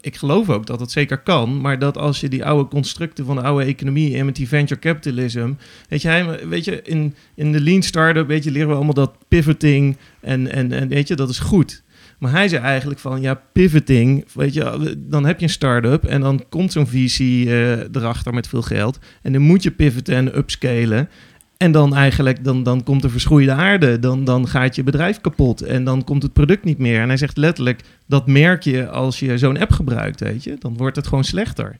[0.00, 3.36] ik geloof ook dat dat zeker kan, maar dat als je die oude constructen van
[3.36, 5.52] de oude economie en met die venture capitalism,
[5.88, 9.12] weet je, weet je in, in de lean startup, weet je, leren we allemaal dat
[9.28, 11.82] pivoting en, en, en weet je, dat is goed.
[12.18, 16.20] Maar hij zei eigenlijk van, ja, pivoting, weet je, dan heb je een start-up en
[16.20, 18.98] dan komt zo'n visie eh, erachter met veel geld.
[19.22, 21.08] En dan moet je pivoten en upscalen.
[21.56, 23.98] En dan eigenlijk, dan, dan komt er verschroeide aarde.
[23.98, 27.00] Dan, dan gaat je bedrijf kapot en dan komt het product niet meer.
[27.00, 30.56] En hij zegt letterlijk, dat merk je als je zo'n app gebruikt, weet je.
[30.58, 31.78] Dan wordt het gewoon slechter.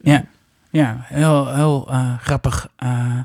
[0.00, 0.24] Ja,
[0.70, 2.68] ja heel, heel eh, grappig.
[2.76, 3.20] Eh,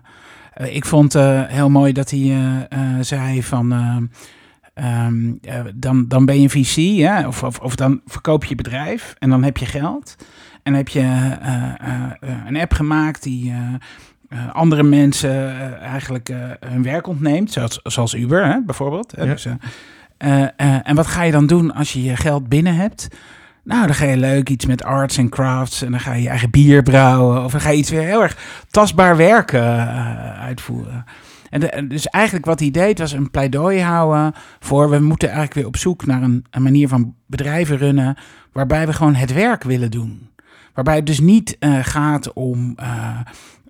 [0.54, 1.14] ik vond
[1.48, 2.68] heel mooi dat hij
[3.02, 3.72] zei van...
[4.74, 7.28] eh, ehm, eh, dan, dan ben je VC, hè?
[7.28, 10.16] Of, of, of dan verkoop je bedrijf en dan heb je geld.
[10.64, 12.12] En heb je eh, eh,
[12.46, 13.54] een app gemaakt die
[14.52, 17.52] andere mensen eigenlijk hun werk ontneemt.
[17.52, 19.14] Zoals, zoals Uber hè, bijvoorbeeld.
[19.18, 19.26] Ja.
[19.26, 19.48] Dus,
[20.18, 23.08] en wat ga je dan doen als je je geld binnen hebt?
[23.64, 25.82] Nou, dan ga je leuk iets met arts en crafts.
[25.82, 27.44] En dan ga je je eigen bier brouwen.
[27.44, 28.38] Of dan ga je iets weer heel erg
[28.70, 31.06] tastbaar werk eh, uitvoeren.
[31.54, 34.90] En, de- en dus eigenlijk wat hij deed was een pleidooi houden voor...
[34.90, 38.18] we moeten eigenlijk weer op zoek naar een, een manier van bedrijven runnen...
[38.52, 40.30] waarbij we gewoon het werk willen doen.
[40.74, 43.20] Waarbij het dus niet eh, gaat om eh,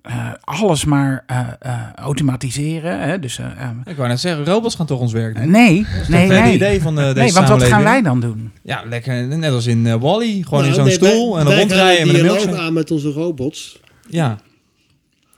[0.02, 3.00] eh, alles maar eh, eh, automatiseren.
[3.00, 3.18] Hè?
[3.18, 5.50] Dus, eh, eh, Ik wou net zeggen, robots gaan toch ons werk doen.
[5.50, 6.54] nee, Dat is nee, toch het nee.
[6.54, 8.52] idee van deze Nee, want wat gaan wij dan doen?
[8.62, 12.06] Ja, lekker, net als in Wally, gewoon in Nou, zo'n nee, stoel wij- en rondrijden
[12.06, 12.58] met een milkshake.
[12.58, 13.80] aan met onze robots.
[14.08, 14.36] Ja,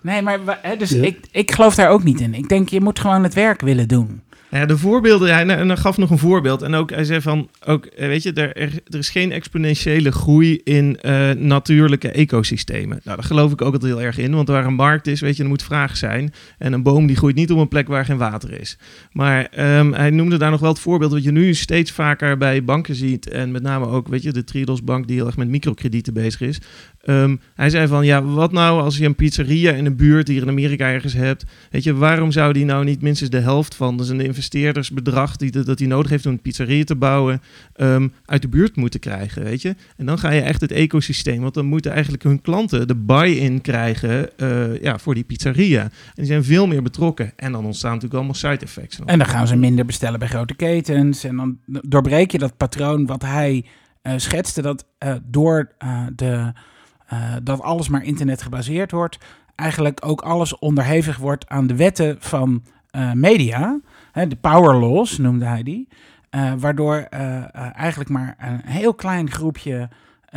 [0.07, 1.03] Nee, maar hè, dus Ja.
[1.03, 2.35] ik, ik geloof daar ook niet in.
[2.35, 4.21] Ik denk, je moet gewoon het werk willen doen.
[4.51, 6.63] Ja, de voorbeelden, hij, en hij gaf nog een voorbeeld.
[6.63, 10.13] En ook, hij zei van, ook, eh, weet je, er, er, er is geen exponentiële
[10.13, 13.01] groei in eh, natuurlijke ecosystemen.
[13.05, 14.35] Nou, daar geloof ik ook altijd heel erg in.
[14.35, 16.33] Want waar een markt is, weet je, er moet vraag zijn.
[16.59, 18.79] En een boom die groeit niet op een plek waar geen water is.
[19.13, 22.65] Maar ehm, hij noemde daar nog wel het voorbeeld wat je nu steeds vaker bij
[22.65, 23.29] banken ziet.
[23.29, 26.41] En met name ook, weet je, de Triodos Bank die heel erg met microkredieten bezig
[26.41, 26.61] is.
[27.07, 30.43] Ehm, hij zei van, ja, wat nou als je een pizzeria in een buurt hier
[30.43, 31.45] in Amerika ergens hebt.
[31.71, 35.51] Weet je, waarom zou die nou niet minstens de helft van, dus een investeerdersbedrag die,
[35.51, 37.43] dat hij nodig heeft om een pizzeria te bouwen,
[37.73, 39.75] ehm, uit de buurt moeten krijgen, weet je?
[39.97, 43.61] En dan ga je echt het ecosysteem, want dan moeten eigenlijk hun klanten de buy-in
[43.61, 45.83] krijgen eh, ja, voor die pizzeria.
[45.83, 47.33] En die zijn veel meer betrokken.
[47.37, 48.99] En dan ontstaan natuurlijk allemaal side effects.
[49.05, 51.25] En dan gaan ze minder bestellen bij grote ketens.
[51.25, 53.65] En dan doorbreek je dat patroon wat hij
[54.03, 54.63] eh, schetste.
[54.63, 55.71] Dat eh, door
[56.15, 56.53] de,
[57.07, 59.19] eh, dat alles maar internet gebaseerd wordt.
[59.55, 63.81] Eigenlijk ook alles onderhevig wordt aan de wetten van eh, media.
[64.13, 65.89] Hè, de power laws noemde hij die.
[66.31, 66.95] Eh, waardoor
[67.75, 69.89] eigenlijk maar een heel klein groepje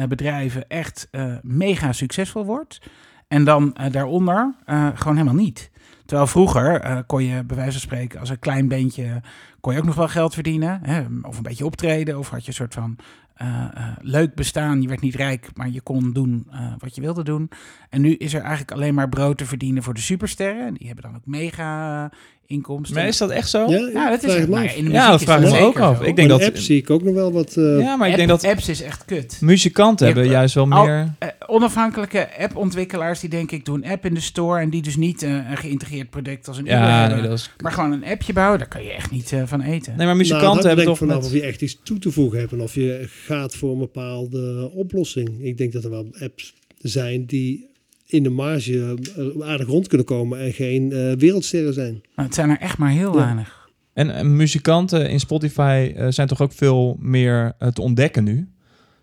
[0.07, 1.09] bedrijven echt
[1.41, 2.81] mega succesvol wordt.
[3.27, 4.53] En dan daaronder
[4.93, 5.71] gewoon helemaal niet.
[6.05, 9.21] Terwijl vroeger kon je bij wijze van spreken als een klein beentje
[9.61, 10.79] kon je ook nog wel geld verdienen.
[10.83, 11.01] Hè?
[11.21, 12.17] Of een beetje optreden.
[12.19, 12.95] Of had je een soort van
[13.35, 14.81] eh, eh, leuk bestaan.
[14.81, 17.49] Je werd niet rijk, maar je kon doen eh, wat je wilde doen.
[17.89, 20.73] En nu is er eigenlijk alleen maar brood te verdienen voor de supersterren.
[20.73, 22.11] Die hebben dan ook mega
[22.45, 22.95] inkomsten.
[22.97, 23.65] maar is dat echt zo?
[23.69, 25.97] Ja, ja, dat is Maar in de Ja, dat vraag is ik me ook af.
[25.97, 26.03] zo.
[26.03, 27.55] Ik denk dat- de app zie ik ook nog wel wat...
[27.57, 29.37] eh, Ja, maar ik App- denk dat apps is echt kut.
[29.41, 31.13] muzikanten hebben juist wel al- meer...
[31.47, 35.29] Onafhankelijke appontwikkelaars die denk ik doen app in de store en die dus niet een
[35.57, 37.51] geïntegreerde verkeerd product als een Uber Ja, nee, dat is...
[37.61, 39.87] Maar gewoon een appje bouwen, daar kan je echt niet van eten.
[39.87, 41.31] Nee, maar Nou, muzikanten dat hebben denk toch ik vanaf met...
[41.31, 44.71] of je echt iets toe te voegen hebt en of je gaat voor een bepaalde
[44.73, 45.29] oplossing.
[45.43, 47.67] Ik denk dat er wel apps zijn die
[48.05, 48.97] in de marge
[49.37, 52.01] eh, aardig rond kunnen komen en geen eh, wereldsterren zijn.
[52.15, 53.23] Maar het zijn er echt maar heel Ja.
[53.23, 53.69] weinig.
[53.93, 58.49] En, en muzikanten in Spotify eh, zijn toch ook veel meer te ontdekken nu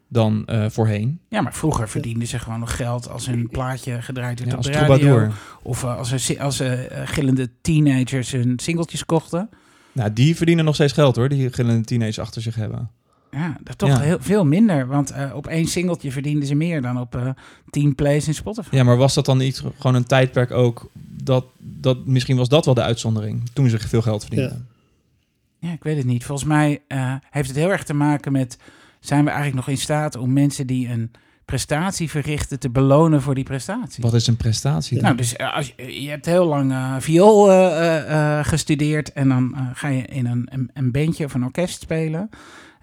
[0.09, 1.21] dan eh, voorheen.
[1.29, 4.65] Ja, maar vroeger verdienden ze gewoon nog geld als hun plaatje gedraaid werd Ja, op
[4.65, 4.97] als de radio.
[4.97, 5.33] troubadour.
[5.63, 6.63] Of als, si- als
[7.05, 9.49] gillende teenagers hun singeltjes kochten.
[9.97, 12.91] Nou, die verdienen nog steeds geld hoor, die gillende teenagers achter zich hebben.
[13.31, 14.01] Ja, dat toch Ja.
[14.01, 14.87] heel, veel minder.
[14.87, 17.29] Want eh, op één singeltje verdienden ze meer dan op eh
[17.71, 18.75] 10 plays in Spotify.
[18.77, 20.91] Ja, maar was dat dan niet gewoon een tijdperk ook
[21.23, 24.69] dat, dat misschien was dat wel de uitzondering toen ze veel geld verdienden?
[25.59, 26.25] Ja, ik weet het niet.
[26.25, 28.59] Volgens mij eh, heeft het heel erg te maken met...
[29.01, 31.11] zijn we eigenlijk nog in staat om mensen die een
[31.47, 32.59] prestatie verrichten...
[32.59, 34.03] te belonen voor die prestatie?
[34.03, 34.95] Wat is een prestatie?
[34.95, 35.05] dan?
[35.05, 39.13] Nou, dus eh, als je, je hebt heel lang eh, viool eh, gestudeerd...
[39.13, 42.31] en dan ga je in een, een, een bandje of een orkest spelen...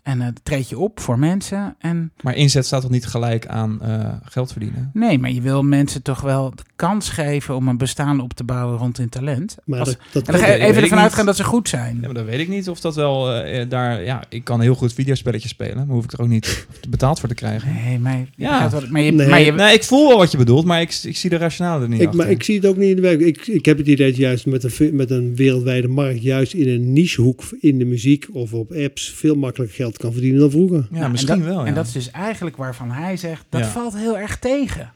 [0.04, 2.12] en eh treed je op voor mensen en...
[2.22, 4.90] Maar inzet staat toch niet gelijk aan eh, geld verdienen?
[4.94, 8.44] Nee, maar je wil mensen toch wel de kans geven om een bestaan op te
[8.44, 9.56] bouwen rond hun talent.
[9.66, 11.44] Maar Als- dat, dat en dan ga weet je ik even ervan uitgaan dat ze
[11.44, 11.96] goed zijn.
[11.96, 14.04] Ja, maar dan weet ik niet of dat wel eh, daar...
[14.04, 17.30] Ja, ik kan heel goed videospelletjes spelen, maar hoef ik er ook niet betaald voor
[17.30, 17.74] te krijgen.
[17.74, 18.70] Nee, maar Ja.
[18.90, 19.28] maar je, Nee.
[19.28, 21.84] maar je, Nee, ik voel wel wat je bedoelt, maar ik, ik zie de rationale
[21.84, 22.22] er niet ik, achter.
[22.24, 23.20] maar ik zie het ook niet in de werk.
[23.20, 26.68] Ik, ik heb het idee dat juist met een, met een wereldwijde markt, juist in
[26.70, 30.88] een nichehoek in de muziek of op apps, veel makkelijker geld kan verdienen dan vroeger.
[30.92, 31.66] ja, Nou, misschien en dat, wel, ja.
[31.68, 33.68] En dat is dus eigenlijk waarvan hij zegt, dat Ja.
[33.68, 34.92] valt heel erg tegen.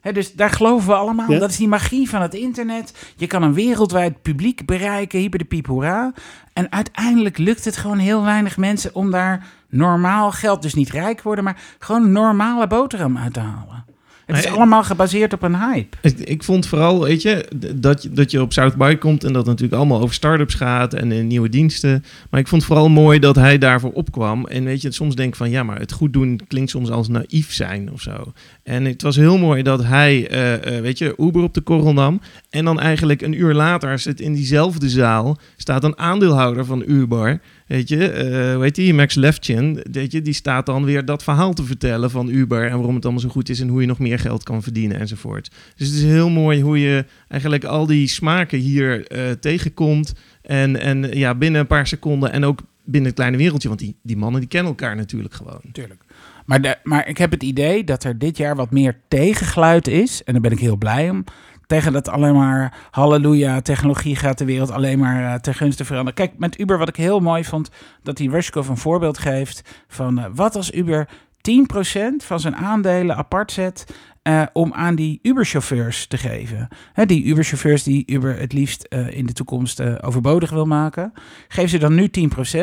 [0.00, 1.30] Hè, dus daar geloven we allemaal.
[1.30, 1.38] Ja.
[1.38, 2.94] Dat is die magie van het internet.
[3.16, 6.12] Je kan een wereldwijd publiek bereiken, hyper de piep hoera.
[6.52, 11.22] En uiteindelijk lukt het gewoon heel weinig mensen om daar normaal geld, dus niet rijk
[11.22, 13.84] worden, maar gewoon normale boterham uit te halen.
[14.26, 15.96] Het is allemaal gebaseerd op een hype.
[16.02, 19.28] Ik, ik vond vooral, weet je, dat, je- dat je op South by komt en
[19.32, 22.04] dat het natuurlijk allemaal over start-ups gaat en eh, nieuwe diensten.
[22.30, 24.46] Maar ik vond vooral mooi dat hij daarvoor opkwam.
[24.46, 27.08] En weet je, soms denk ik van ja, maar het goed doen klinkt soms als
[27.08, 28.32] naïef zijn of zo.
[28.62, 31.92] En het was heel mooi dat hij, eh, eh, weet je, Uber op de korrel
[31.92, 32.20] nam.
[32.50, 37.40] En dan eigenlijk een uur later zit in diezelfde zaal, staat een aandeelhouder van Uber.
[37.66, 38.94] Weet je, eh hoe heet die?
[38.94, 39.84] Max Levchin.
[39.90, 43.04] Weet je, die staat dan weer dat verhaal te vertellen van Uber en waarom het
[43.04, 45.50] allemaal zo goed is en hoe je nog meer geld kan verdienen enzovoort.
[45.76, 50.12] Dus het is heel mooi hoe je eigenlijk al die smaken hier eh, tegenkomt.
[50.42, 53.68] En, en ja, binnen een paar seconden en ook binnen het kleine wereldje.
[53.68, 55.60] Want die, die mannen die kennen elkaar natuurlijk gewoon.
[55.72, 56.02] Tuurlijk.
[56.46, 60.24] Maar, de, maar ik heb het idee dat er dit jaar wat meer tegengeluid is.
[60.24, 61.24] En daar ben ik heel blij om.
[61.66, 66.14] Tegen dat alleen maar halleluja, technologie gaat de wereld alleen maar eh, ten gunste veranderen.
[66.14, 67.70] Kijk, met Uber wat ik heel mooi vond,
[68.02, 71.08] dat die Rushkov een voorbeeld geeft van eh, wat als Uber
[71.50, 73.84] 10% van zijn aandelen apart zet
[74.24, 76.68] eh, om aan die Uber-chauffeurs te geven.
[76.92, 81.12] Hè, die Uber-chauffeurs die Uber het liefst eh, in de toekomst eh, overbodig wil maken.
[81.48, 82.60] Geef ze dan nu 10%,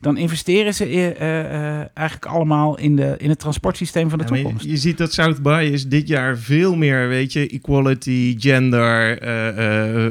[0.00, 0.84] dan investeren ze
[1.94, 4.66] eigenlijk allemaal in, de, in het transportsysteem van de Ja, maar je- toekomst.
[4.70, 9.18] je, ziet dat South by is dit jaar veel meer, weet je, equality, gender,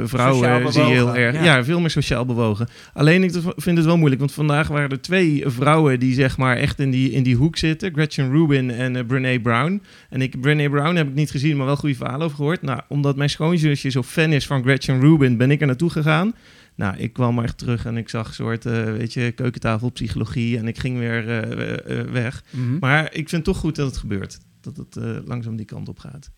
[0.08, 1.36] vrouwen zie je heel erg.
[1.36, 1.44] ja.
[1.44, 1.64] Ja.
[1.64, 2.68] veel meer sociaal bewogen.
[2.94, 6.58] Alleen ik vind het wel moeilijk, want vandaag waren er twee vrouwen die zeg maar
[6.58, 7.94] echt in die, in die hoek zitten.
[7.94, 9.82] Gretchen Rubin en Brene Brown.
[10.10, 12.62] En ik, Brene Brown heb ik niet gezien, maar wel goede verhalen over gehoord.
[12.62, 16.34] Nou, omdat mijn schoonzusje zo fan is van Gretchen Rubin, ben ik er naartoe gegaan.
[16.76, 20.58] Nou, ik kwam maar echt terug en ik zag een soort, eh, weet je, keukentafelpsychologie
[20.58, 22.44] en ik ging weer eh, eh, weg.
[22.50, 22.78] Mhm.
[22.80, 24.40] Maar ik vind het toch goed dat het gebeurt.
[24.62, 26.32] Dat het langzaam die kant op gaat.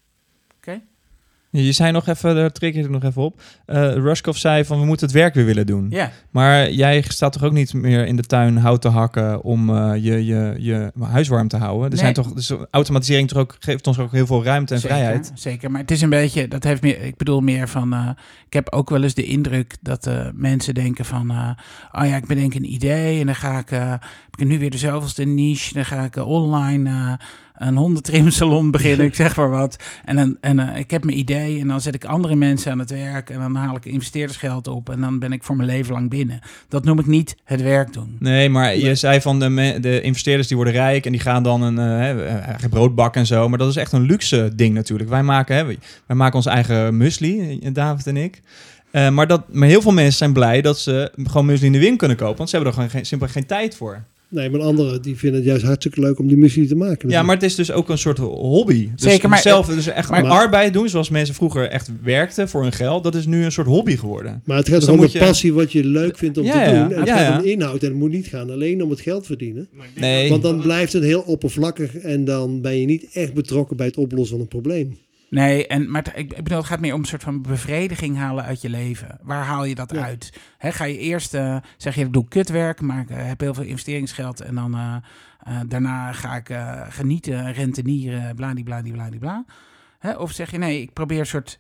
[1.51, 3.41] Je zei nog even, daar trek je er nog even op.
[3.65, 5.87] Eh Rushkov zei van we moeten het werk weer willen doen.
[5.89, 9.69] Ja, Maar jij staat toch ook niet meer in de tuin hout te hakken om
[9.69, 11.83] eh, je, je, je huis warm te houden?
[11.83, 11.99] Er Nee.
[11.99, 15.31] zijn toch, dus automatisering toch ook, geeft ons ook heel veel ruimte en zeker, vrijheid.
[15.35, 18.09] Zeker, maar het is een beetje, dat heeft meer, ik bedoel meer van, eh,
[18.45, 22.53] ik heb ook wel eens de indruk dat mensen denken van, oh ja, ik bedenk
[22.53, 24.01] een idee en dan ga ik, heb
[24.37, 27.17] ik nu weer de zoveelste niche, dan ga ik online
[27.59, 29.83] een hondentrimsalon beginnen, ik zeg maar wat.
[30.05, 32.79] En, dan, en eh, ik heb mijn idee en dan zet ik andere mensen aan
[32.79, 35.93] het werk en dan haal ik investeerdersgeld op en dan ben ik voor mijn leven
[35.93, 36.39] lang binnen.
[36.67, 38.15] Dat noem ik niet het werk doen.
[38.19, 41.61] Nee, maar je zei van de, de investeerders die worden rijk en die gaan dan
[41.61, 43.49] een eh, hè, eigen brood bakken en zo.
[43.49, 45.09] Maar dat is echt een luxe ding natuurlijk.
[45.09, 45.65] Wij maken, hè,
[46.05, 48.41] wij maken ons eigen muesli, eh, David en ik.
[48.91, 51.79] Eh, maar, dat, maar heel veel mensen zijn blij dat ze gewoon muesli in de
[51.79, 52.37] win kunnen kopen.
[52.37, 54.03] Want ze hebben er gewoon geen, simpelweg geen tijd voor.
[54.31, 57.09] Nee, maar anderen die vinden het juist hartstikke leuk om die muziek te maken.
[57.09, 58.89] Ja, maar het is dus ook een soort hobby.
[58.95, 62.61] Dus Zeker, maar- zelf dus echt maar- arbeid doen, zoals mensen vroeger echt werkten voor
[62.61, 63.03] hun geld.
[63.03, 64.41] Dat is nu een soort hobby geworden.
[64.45, 66.71] Maar het gaat Dus om de je- passie wat je leuk vindt om Ja, te
[66.71, 66.83] ja.
[66.83, 66.91] doen.
[66.93, 67.39] En het Ja, gaat ja.
[67.39, 67.81] om inhoud.
[67.83, 69.67] En het moet niet gaan alleen om het geld verdienen.
[69.95, 73.85] Nee, Want dan blijft het heel oppervlakkig en dan ben je niet echt betrokken bij
[73.85, 74.97] het oplossen van een probleem.
[75.29, 78.43] Nee, en, maar ik, ik bedoel, het gaat meer om een soort van bevrediging halen
[78.43, 79.19] uit je leven.
[79.21, 80.03] Waar haal je dat Ja.
[80.03, 80.33] uit?
[80.59, 83.63] Ga je eerst, eh, zeg je, ik doe kutwerk, maar ik eh, heb heel veel
[83.63, 84.41] investeringsgeld.
[84.41, 84.95] En dan eh,
[85.67, 86.57] daarna ga ik
[86.89, 89.45] genieten, rentenieren, bladibladibladibla.
[89.99, 91.59] Hè, Of zeg je, nee, ik probeer een soort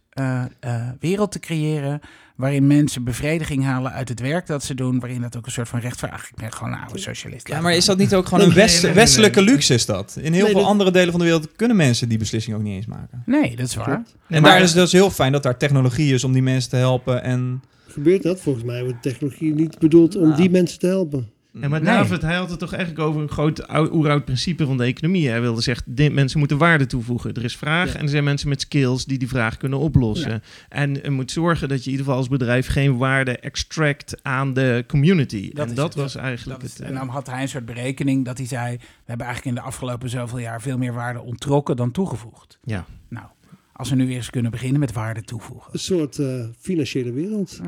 [0.99, 1.99] wereld te creëren...
[2.39, 4.99] waarin mensen bevrediging halen uit het werk dat ze doen...
[4.99, 6.29] waarin dat ook een soort van rechtvaardig...
[6.29, 7.47] Ik ben gewoon een oude socialist.
[7.47, 9.03] Ja, maar is dat niet ook gewoon een Nee, west- nee, nee, nee.
[9.03, 10.17] westelijke luxe is dat?
[10.21, 12.61] In heel Nee, veel dat- andere delen van de wereld kunnen mensen die beslissing ook
[12.61, 13.23] niet eens maken.
[13.25, 14.03] Nee, dat is waar.
[14.27, 16.69] En maar- daar is het dus heel fijn dat daar technologie is om die mensen
[16.69, 17.61] te helpen en...
[17.87, 18.39] Gebeurt dat?
[18.41, 20.35] Volgens mij wordt technologie niet bedoeld om Nou.
[20.35, 21.29] die mensen te helpen.
[21.61, 21.93] Ja, maar Nee.
[21.93, 25.29] David, hij had het toch eigenlijk over een groot ou- oeroud principe van de economie.
[25.29, 27.33] Hij wilde zeggen, mensen moeten waarde toevoegen.
[27.33, 27.95] Er is vraag Ja.
[27.95, 30.43] en er zijn mensen met skills die die vraag kunnen oplossen.
[30.69, 34.53] En je moet zorgen dat je in ieder geval als bedrijf geen waarde extract aan
[34.53, 35.51] de community.
[35.53, 36.01] Dat en dat het.
[36.03, 36.79] was eigenlijk Dat het...
[36.79, 38.77] en eh, dan had hij een soort berekening dat hij zei...
[38.77, 42.59] we hebben eigenlijk in de afgelopen zoveel jaar veel meer waarde onttrokken dan toegevoegd.
[42.63, 42.85] Ja.
[43.09, 43.25] Nou,
[43.73, 45.73] als we nu weer eens kunnen beginnen met waarde toevoegen.
[45.73, 47.59] Een soort eh, financiële wereld.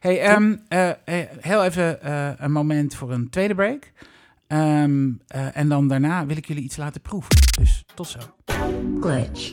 [0.00, 0.96] Hey, ehm, eh, eh,
[1.40, 3.92] heel even eh, een moment voor een tweede break.
[4.48, 7.30] Ehm, eh, en dan daarna wil ik jullie iets laten proeven.
[7.58, 8.18] Dus tot zo.
[9.00, 9.52] Glitch.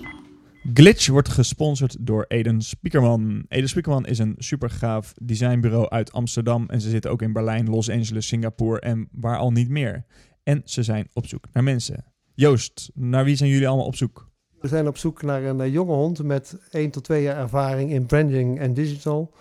[0.74, 3.46] Glitch wordt gesponsord door Eden Spiekerman.
[3.48, 6.66] Eden Spiekerman is een supergaaf designbureau uit Amsterdam.
[6.70, 10.06] En ze zitten ook in Berlijn, Los Angeles, Singapore en waar al niet meer.
[10.44, 12.06] En ze zijn op zoek naar mensen.
[12.34, 14.30] Joost, naar wie zijn jullie allemaal op zoek?
[14.60, 18.06] We zijn op zoek naar een jonge hond met 1 tot 2 jaar ervaring in
[18.06, 19.34] branding en digital.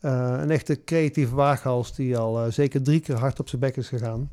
[0.00, 3.76] Eh, een echte creatieve waaghals die al eh, zeker drie keer hard op zijn bek
[3.76, 4.30] is gegaan.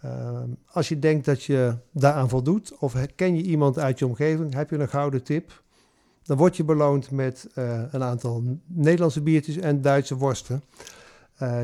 [0.00, 4.54] Eh, als je denkt dat je daaraan voldoet of ken je iemand uit je omgeving,
[4.54, 5.62] heb je een gouden tip.
[6.22, 7.46] Dan word je beloond met
[7.90, 10.62] een aantal Nederlandse biertjes en Duitse worsten.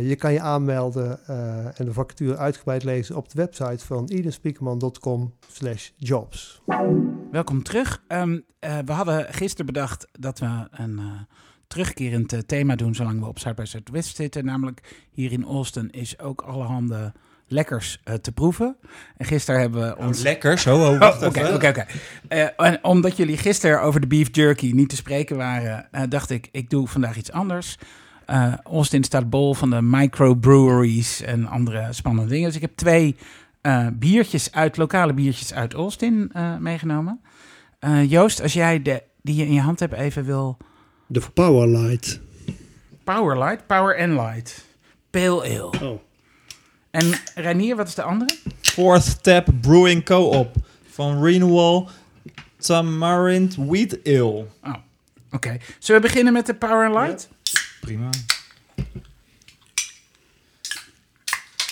[0.01, 1.27] Je kan je aanmelden
[1.77, 5.33] en de vacature uitgebreid lezen op de website van edenspeakerman.com
[5.97, 6.63] jobs.
[7.31, 8.03] Welkom terug.
[8.09, 11.01] Ehm, eh, we hadden gisteren bedacht dat we een
[11.77, 14.45] terugkerend eh, thema doen zolang we op Zuid bij Zuidwest zitten.
[14.45, 17.13] Namelijk hier in Austin is ook allerhande
[17.47, 18.77] lekkers eh, te proeven.
[19.17, 20.23] En gisteren hebben we ons...
[20.23, 20.77] Lekker, zo.
[20.77, 21.55] Oh, Oh, wacht Oké, even.
[21.55, 21.87] oké, oké.
[22.29, 26.49] Eh, en omdat jullie gisteren over de beef jerky niet te spreken waren, dacht ik,
[26.53, 27.79] ik doe vandaag iets anders.
[28.27, 32.47] Eh Austin staat bol van de microbreweries en andere spannende dingen.
[32.47, 33.17] Dus ik heb twee
[33.93, 37.21] biertjes uit, lokale biertjes uit Austin meegenomen.
[38.07, 40.59] Joost, als jij de, die je in je hand hebt even wil...
[41.07, 42.21] De Powerlight.
[43.05, 44.65] Power Light, Power and Light.
[45.11, 45.73] Pale Ale.
[45.83, 46.01] Oh.
[46.91, 48.37] En Reinier, wat is de andere?
[48.63, 50.57] Fourth Tap Brewing Co-op
[50.91, 51.89] van Renewal
[52.59, 54.47] Tamarind Wheat Ale.
[55.31, 57.29] Oké, zullen we beginnen met de Power and Light?
[57.81, 58.11] Prima.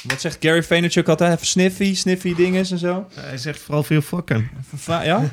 [0.02, 1.32] Wat zegt Gary Vaynerchuk altijd?
[1.34, 3.06] Even sniffy, sniffy dinges en zo.
[3.14, 4.02] hij zegt vooral veel
[4.76, 5.30] va- ja?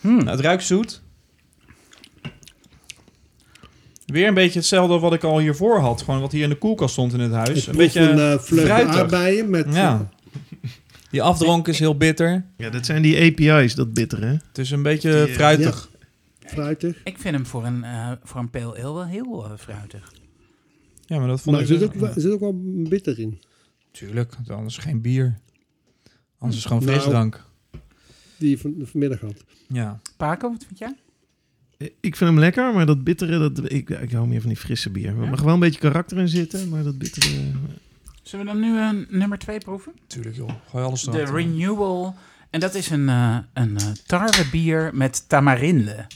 [0.00, 0.16] Hmm.
[0.24, 1.02] Nou, het ruikt zoet.
[4.06, 6.02] Weer een beetje hetzelfde wat ik al hiervoor had.
[6.02, 7.66] Gewoon wat hier in de koelkast stond in het huis.
[7.66, 9.74] Een beetje een uh, vleugel aardbeien met...
[9.74, 10.08] Ja.
[11.10, 12.44] Die afdronk is heel bitter.
[12.56, 14.26] Ja, dat zijn die API's, dat bittere.
[14.26, 15.90] Het is een beetje Die, eh, fruitig.
[16.40, 17.00] eh, fruitig.
[17.04, 20.12] Ik vind hem voor een, eh, voor een Pale Ale wel heel eh, fruitig.
[21.06, 21.78] Ja, maar dat vond Maar er ik...
[21.78, 23.40] zit dus- ook, wel- er zit ook wel bitter in.
[23.90, 25.38] Tuurlijk, anders geen bier.
[26.38, 26.98] Anders is het gewoon Nou.
[26.98, 27.44] frisdrank.
[28.36, 29.44] Die je van, vanmiddag had.
[29.68, 30.00] Ja.
[30.16, 30.94] Paco, wat vind jij?
[31.78, 34.90] Ik vind hem lekker, maar dat bittere, dat, ik, ik hou meer van die frisse
[34.90, 35.08] bier.
[35.08, 35.30] Er Ja?
[35.30, 37.26] mag wel een beetje karakter in zitten, maar dat bittere...
[38.22, 39.92] Zullen we dan nu een nummer 2 proeven?
[40.06, 40.50] Tuurlijk joh.
[40.70, 41.24] Gooi alles De.
[41.24, 42.14] Renewal.
[42.50, 46.06] En dat is een, eh een eh, tarwebier met tamarinde.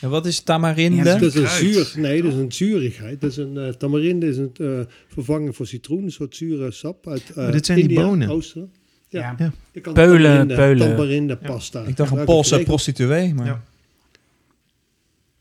[0.00, 0.96] Ja, wat is tamarinde?
[0.96, 1.92] Ja, Dat is een zuur.
[1.96, 3.20] Nee, dat is een zuurigheid.
[3.20, 6.02] Dat is een eh, tamarinde is een eh, vervanger voor citroen.
[6.04, 8.28] Een soort zure sap uit eh Oh, dit zijn die India, bonen.
[8.28, 8.70] Oosten.
[9.08, 9.34] Ja.
[9.38, 9.52] Ja.
[9.92, 10.88] Peulen, tamarinde, peulen.
[10.88, 11.48] Tamarinde Ja.
[11.48, 11.82] pasta.
[11.82, 13.62] ik dacht een Poolse prostituee, maar...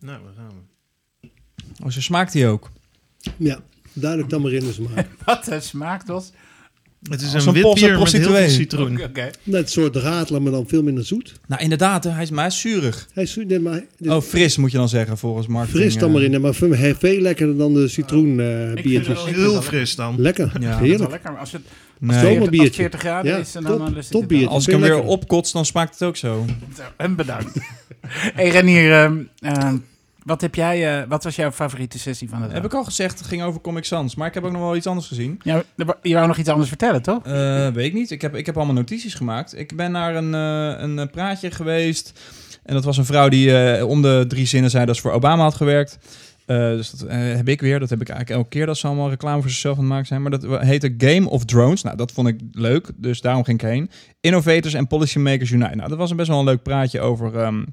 [0.02, 0.52] Nou, daar gaan
[1.22, 1.28] we.
[1.86, 2.70] Oh, zo smaakt die ook.
[3.38, 3.60] Ja,
[3.94, 5.08] duidelijk tamarinde smaak.
[5.26, 6.32] Wat de smaak was.
[7.10, 9.02] Het is een een wit bier met heel veel citroen.
[9.04, 9.30] Oké.
[9.44, 11.40] Net een soort radler, maar dan veel minder zoet.
[11.48, 13.08] Nou, inderdaad, hè, hij is maar hij zuurig.
[13.14, 15.82] Hij is, nee, maar, dit- Oh, fris moet je dan zeggen, volgens marketing.
[15.84, 16.74] fris tamarinde, maar veel,
[17.22, 18.48] lekkerder dan de citroen eh,
[18.98, 20.16] het wel- Heel fris dan.
[20.22, 20.52] Lekker, Ja.
[20.54, 21.12] Dat is wel heerlijk.
[21.12, 21.32] lekker.
[21.32, 21.62] maar Als het
[22.00, 22.20] Nee.
[22.20, 22.82] Zomer- 40, als het biertje.
[22.82, 24.48] 40 graden Ja, is, dan, top- dan lust top het biertje.
[24.50, 26.46] Als ik hem weer opkots, dan smaakt het ook zo.
[26.98, 27.58] En bedankt.
[28.36, 29.78] hey Renier, ehm, ehm,
[30.24, 32.54] wat, heb jij, eh, wat was jouw favoriete sessie van de dag?
[32.54, 34.16] Heb ik al gezegd, het ging over Comic Sans.
[34.16, 35.40] Maar ik heb ook nog wel iets anders gezien.
[35.44, 35.64] Ja,
[36.02, 37.26] je wou nog iets anders vertellen, toch?
[37.26, 38.12] Eh, weet ik niet.
[38.12, 39.58] Ik heb, ik heb allemaal notities gemaakt.
[39.58, 42.20] Ik ben naar een, eh, een praatje geweest.
[42.64, 45.44] En dat was een vrouw die om de drie zinnen zei dat ze voor Obama
[45.44, 45.98] had gewerkt.
[46.46, 47.80] Eh, dus dat eh, heb ik weer.
[47.80, 50.08] Dat heb ik eigenlijk elke keer dat ze allemaal reclame voor zichzelf aan het maken
[50.08, 50.22] zijn.
[50.22, 51.82] Maar dat heette Game of Drones.
[51.82, 52.92] Nou, dat vond ik leuk.
[52.96, 53.90] Dus daarom ging ik heen.
[54.20, 55.76] Innovators en Policymakers Unite.
[55.76, 57.64] Nou, dat was een best wel een leuk praatje over ehm,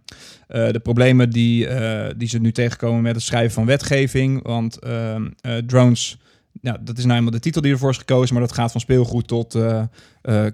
[0.48, 1.68] eh, de problemen die,
[2.16, 4.42] die ze nu tegenkomen met het schrijven van wetgeving.
[4.42, 6.18] Want ehm, eh, drones,
[6.60, 8.34] ja, dat is nou eenmaal de titel die ervoor is gekozen.
[8.34, 9.58] Maar dat gaat van speelgoed tot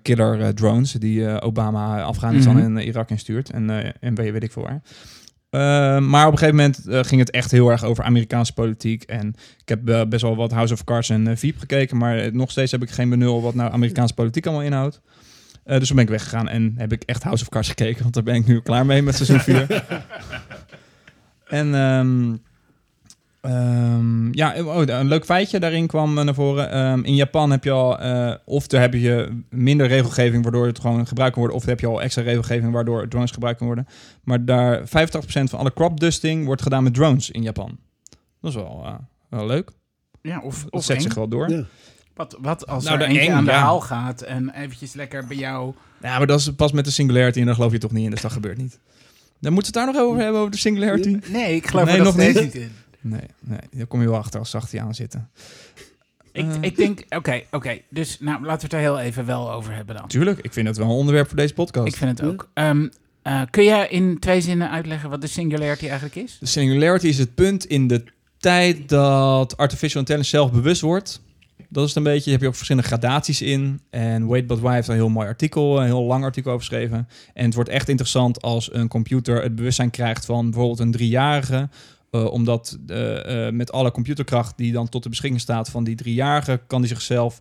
[0.03, 0.92] killer drones.
[0.92, 2.77] Die Obama Afghanistan Mhm.
[2.77, 3.50] en Irak instuurt.
[3.50, 4.83] En, en weet, weet ik veel waar.
[5.54, 9.02] Eh, maar op een gegeven moment eh, ging het echt heel erg over Amerikaanse politiek.
[9.02, 11.96] En ik heb eh, best wel wat House of Cards en uh, Veep gekeken.
[11.96, 15.00] Maar eh, nog steeds heb ik geen benul wat nou Amerikaanse politiek allemaal inhoudt.
[15.64, 18.02] Eh, dus toen ben ik weggegaan en heb ik echt House of Cards gekeken.
[18.02, 19.66] Want daar ben ik nu klaar mee met seizoen 4.
[21.60, 22.36] en ehm,
[23.44, 26.70] ehm, ja, oh, een leuk feitje daarin kwam naar voren.
[26.70, 30.80] Ehm, in Japan heb je al, eh, of daar heb je minder regelgeving waardoor het
[30.80, 31.61] gewoon gebruikt kan worden.
[31.62, 33.94] Of heb je al extra regelgeving waardoor drones gebruikt kunnen worden.
[34.24, 37.78] Maar daar 85% van alle crop dusting wordt gedaan met drones in Japan.
[38.40, 38.94] Dat is wel, eh,
[39.28, 39.70] wel leuk.
[40.22, 41.02] Ja, of, Dat of zet eng.
[41.02, 41.50] zich wel door.
[41.50, 41.64] Ja.
[42.14, 43.59] Wat, wat als Nou, er de eentje eng, aan de ja.
[43.59, 45.74] haal gaat en eventjes lekker bij jou...
[46.02, 48.11] Ja, maar dat is pas met de singularity en daar geloof je toch niet in.
[48.11, 48.78] Dus dat gebeurt niet.
[49.40, 51.18] Dan moeten we het daar nog over hebben, over de singularity?
[51.28, 52.54] Nee, ik geloof Nee, er nog nog steeds niet.
[52.54, 52.70] niet in.
[53.04, 55.28] Nee, nee, daar kom je wel achter als zacht die aan zitten.
[56.32, 56.54] Ik, Eh.
[56.60, 57.78] ik denk, oké, oké.
[57.90, 60.08] Dus nou, laten we het er heel even wel over hebben dan.
[60.08, 61.86] Tuurlijk, ik vind het wel een onderwerp voor deze podcast.
[61.86, 62.48] Ik vind het ook.
[62.54, 62.88] Ehm,
[63.22, 66.36] eh, kun jij in twee zinnen uitleggen wat de singularity eigenlijk is?
[66.40, 68.04] De singularity is het punt in de
[68.38, 71.22] tijd dat artificial intelligence zelf bewust wordt.
[71.68, 73.80] Dat is het een beetje, heb je ook verschillende gradaties in.
[73.90, 77.08] En Wait But Why heeft een heel mooi artikel, een heel lang artikel over geschreven.
[77.34, 81.68] En het wordt echt interessant als een computer het bewustzijn krijgt van bijvoorbeeld een driejarige.
[82.14, 85.94] Eh, omdat eh, eh, met alle computerkracht die dan tot de beschikking staat van die
[85.94, 87.40] driejarige, kan die zichzelf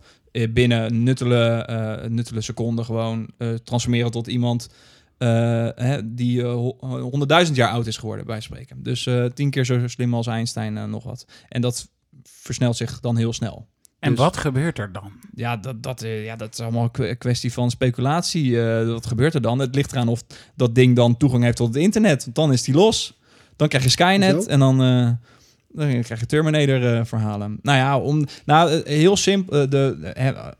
[0.50, 3.30] binnen nuttele, nuttele seconden gewoon
[3.64, 4.70] transformeren tot iemand
[5.18, 6.78] hè, die ho-
[7.46, 8.84] 100.000 jaar oud is geworden, bij spreken.
[8.84, 11.26] Dus tien keer zo slim als Einstein en nog wat.
[11.50, 11.90] En dat
[12.24, 13.68] versnelt zich dan heel snel.
[14.00, 15.12] En Dus- wat gebeurt er dan?
[15.36, 18.60] Ja, dat, dat, ja, dat is allemaal een kwe- kwestie van speculatie.
[18.86, 19.60] Wat gebeurt er dan?
[19.60, 20.24] Het ligt eraan of
[20.56, 22.24] dat ding dan toegang heeft tot het internet.
[22.24, 23.18] Want dan is die los.
[23.56, 25.10] Dan krijg je Skynet en dan, eh,
[25.70, 27.60] dan krijg je Terminator-verhalen.
[27.62, 29.62] nou ja, om, nou, eh, heel simpel.
[29.62, 30.12] eh, de,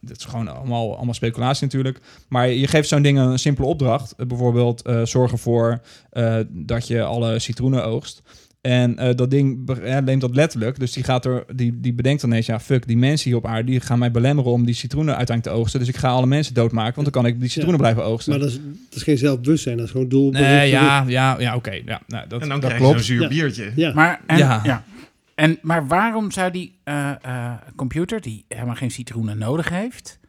[0.08, 2.00] het is gewoon allemaal, allemaal speculatie natuurlijk.
[2.28, 4.14] Maar je geeft zo'n ding een simpele opdracht.
[4.18, 8.22] Eh, bijvoorbeeld eh, zorg ervoor eh, dat je alle citroenen oogst.
[8.64, 10.80] En eh, dat ding ja, neemt dat letterlijk.
[10.80, 12.46] Dus die, gaat er, die, die bedenkt dan ineens...
[12.46, 13.72] ja, fuck, die mensen hier op aarde...
[13.72, 15.80] die gaan mij belemmeren om die citroenen uiteindelijk te oogsten.
[15.80, 16.94] Dus ik ga alle mensen doodmaken...
[16.96, 18.32] want dan kan ik die citroenen blijven oogsten.
[18.32, 18.56] Maar dat is,
[18.90, 20.32] dat is geen zelfbewustzijn, dat is gewoon doel.
[20.32, 21.72] nee, ja, ja, ja oké.
[21.72, 23.06] Ja, nou, dat, En dan dat krijg je zo'n klopt.
[23.06, 23.72] zuur biertje.
[23.76, 23.94] Ja.
[23.94, 24.62] Maar, en, ja.
[24.64, 24.84] Ja.
[25.36, 30.20] En, maar waarom zou die eh, eh, computer, die helemaal geen citroenen nodig heeft...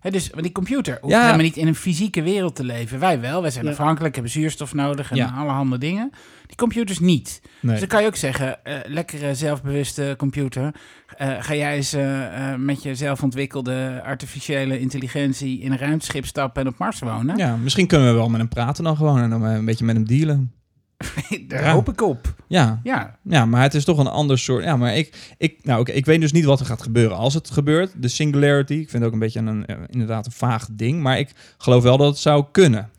[0.00, 1.20] Hè, dus, want die computer hoeft Ja.
[1.22, 2.98] helemaal niet in een fysieke wereld te leven.
[2.98, 3.70] Wij wel, wij zijn Ja.
[3.70, 5.34] afhankelijk, hebben zuurstof nodig en Ja.
[5.36, 6.10] allerhande dingen.
[6.46, 7.40] Die computers niet.
[7.60, 7.70] Nee.
[7.70, 10.74] Dus dan kan je ook zeggen, eh, lekkere zelfbewuste computer,
[11.16, 16.68] eh, ga jij eens eh, met je zelfontwikkelde artificiële intelligentie in een ruimteschip stappen en
[16.68, 17.36] op Mars wonen?
[17.36, 19.18] Ja, misschien kunnen we wel met hem praten dan gewoon...
[19.20, 20.52] en dan een beetje met hem dealen.
[21.48, 21.72] Daar Ja.
[21.72, 22.34] hoop ik op.
[22.46, 24.64] Ja, Ja, Ja, maar het is toch een ander soort.
[24.64, 27.34] Ja, maar ik, ik, nou, oké, ik weet dus niet wat er gaat gebeuren als
[27.34, 27.92] het gebeurt.
[27.96, 28.72] De singularity.
[28.74, 31.00] Ik vind het ook een beetje een, eh, inderdaad een vaag ding.
[31.02, 32.90] Maar ik geloof wel dat het zou kunnen.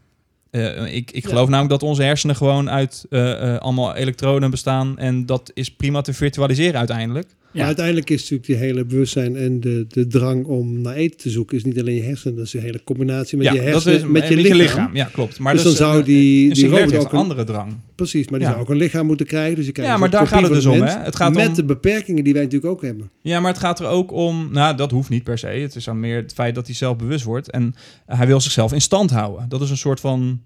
[0.52, 1.30] Eh, ik ik Ja.
[1.30, 4.98] geloof namelijk dat onze hersenen gewoon uit eh, allemaal elektronen bestaan.
[4.98, 7.36] En dat is prima te virtualiseren uiteindelijk.
[7.54, 11.30] Maar uiteindelijk is natuurlijk die hele bewustzijn en de, de drang om naar eten te
[11.30, 14.06] zoeken, is niet alleen je hersenen, dat is een hele combinatie met je hersenen, is
[14.06, 14.96] met je lichaam.
[14.96, 15.40] Ja, klopt.
[15.40, 17.74] Maar Dus dan zou die- een die robot ook een andere drang.
[17.96, 19.56] Precies, maar die zou ook een lichaam moeten krijgen.
[19.56, 20.92] Dus je krijgt Ja, maar daar gaat het dus om, hè?
[21.00, 23.10] Het gaat met om- de beperkingen die wij natuurlijk ook hebben.
[23.22, 24.50] Ja, maar het gaat er ook om...
[24.52, 25.48] Nou, dat hoeft niet per se.
[25.48, 27.52] Het is dan meer het feit dat hij zelf bewust wordt.
[27.52, 29.50] En hij wil zichzelf in stand houden.
[29.50, 30.42] Dat is een soort van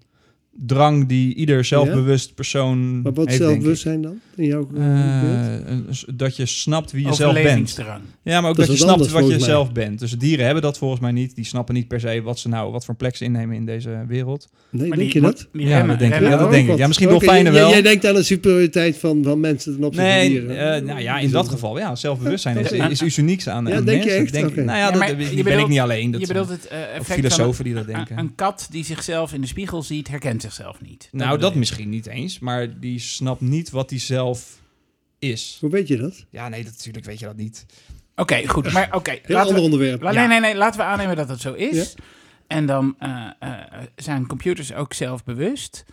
[0.56, 3.46] drang die ieder zelfbewust persoon Maar wat heeft, ik.
[3.46, 4.20] zelfbewustzijn dan?
[4.36, 5.54] In jouw uh?
[5.54, 7.78] Eh, een- dat je snapt wie je zelf bent.
[8.22, 9.38] Ja, maar ook Dat je snapt anders, wat je mij.
[9.38, 9.98] zelf bent.
[9.98, 11.34] Dus dieren hebben dat volgens mij niet.
[11.34, 14.04] Die snappen niet per se wat ze nou, wat voor plek ze innemen in deze
[14.08, 14.48] wereld.
[14.70, 15.48] Nee, Maar denk die- je dat?
[15.52, 16.20] die Ja, dat denk ik.
[16.20, 16.76] Ja, dat denk ik.
[16.76, 17.70] Ja, misschien Oké, dolfijnen jij- wel.
[17.70, 20.74] Jij denkt aan de superioriteit van, van mensen ten opzichte van Nee, dieren.
[20.74, 22.88] eh, nou ja, in dat geval, ja, zelfbewustzijn is, Ja.
[22.88, 24.22] is iets unieks aan Ja, aan denk je mensen.
[24.24, 24.32] echt?
[24.32, 24.62] Denk, Oké.
[24.62, 26.10] Nou ja, Ja, dat ben je ik niet alleen.
[26.10, 28.18] Dat je zijn bedoelt het effect van filosofen die dat een, denken.
[28.18, 31.08] een kat die zichzelf in de spiegel ziet, herkent zichzelf niet.
[31.12, 34.60] nou, dat misschien niet eens, maar die snapt niet wat hij zelf
[35.18, 35.56] is.
[35.60, 36.24] Hoe weet je dat?
[36.30, 37.66] Ja, nee, dat, natuurlijk weet je dat niet.
[38.16, 38.72] Oké, goed.
[38.72, 40.02] Maar oké, Heel laten ander we, onderwerp.
[40.02, 40.18] la- Ja.
[40.18, 41.94] nee, nee, nee, laten we aannemen dat het zo is.
[42.46, 43.50] En dan eh, eh,
[43.96, 45.84] zijn computers ook zelfbewust.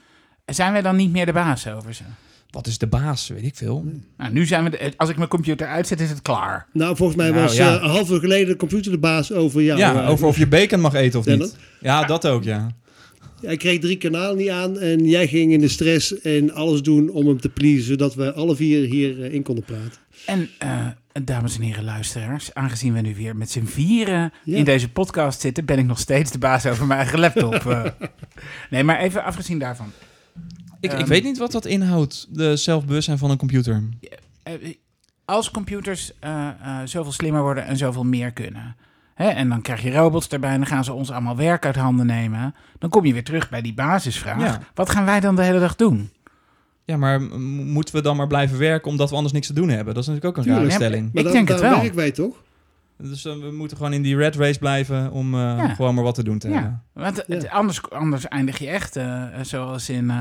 [0.45, 2.03] Zijn wij dan niet meer de baas over ze?
[2.49, 3.27] Wat is de baas?
[3.27, 3.85] Weet ik veel.
[4.17, 4.69] Nou, nu zijn we.
[4.69, 6.67] De, als ik mijn computer uitzet, is het klaar.
[6.73, 7.75] Nou, volgens mij Nou, was ja.
[7.75, 9.79] eh, een half uur geleden de computer de baas over jou.
[9.79, 11.39] Ja, eh, over of je bacon mag eten of Ja, niet.
[11.39, 12.71] dat- Ja, dat ook, ja.
[13.41, 17.09] Hij kreeg drie kanalen niet aan en jij ging in de stress en alles doen
[17.09, 19.99] om hem te pleasen, zodat we alle vier hier eh, in konden praten.
[20.25, 20.87] En eh,
[21.23, 24.57] dames en heren luisteraars, aangezien we nu weer met z'n vieren Ja.
[24.57, 27.53] in deze podcast zitten, ben ik nog steeds de baas over mijn eigen laptop.
[27.65, 27.83] eh.
[28.69, 29.91] nee, maar even afgezien daarvan.
[30.79, 31.07] Ik, ik Ehm.
[31.07, 33.83] weet niet wat dat inhoudt, de zelfbewustzijn van een computer.
[35.25, 38.75] Als computers eh, eh, zoveel slimmer worden en zoveel meer kunnen.
[39.15, 41.75] Hè, en dan krijg je robots erbij en dan gaan ze ons allemaal werk uit
[41.75, 42.55] handen nemen.
[42.79, 44.39] Dan kom je weer terug bij die basisvraag.
[44.41, 44.59] Ja.
[44.73, 46.09] Wat gaan wij dan de hele dag doen?
[46.85, 49.93] Ja, maar moeten we dan maar blijven werken omdat we anders niks te doen hebben?
[49.93, 50.71] Dat is natuurlijk ook een Tuurlijk.
[50.71, 51.09] rare Ja, stelling.
[51.13, 51.75] Ik dan- denk het wel.
[51.79, 52.35] werken wij toch?
[52.97, 55.67] Dus eh, we moeten gewoon in die red race blijven om eh, Ja.
[55.67, 56.81] gewoon maar wat te doen te hebben.
[56.95, 57.49] Ja, want het- Ja.
[57.49, 60.11] anders, anders eindig je echt eh, zoals in...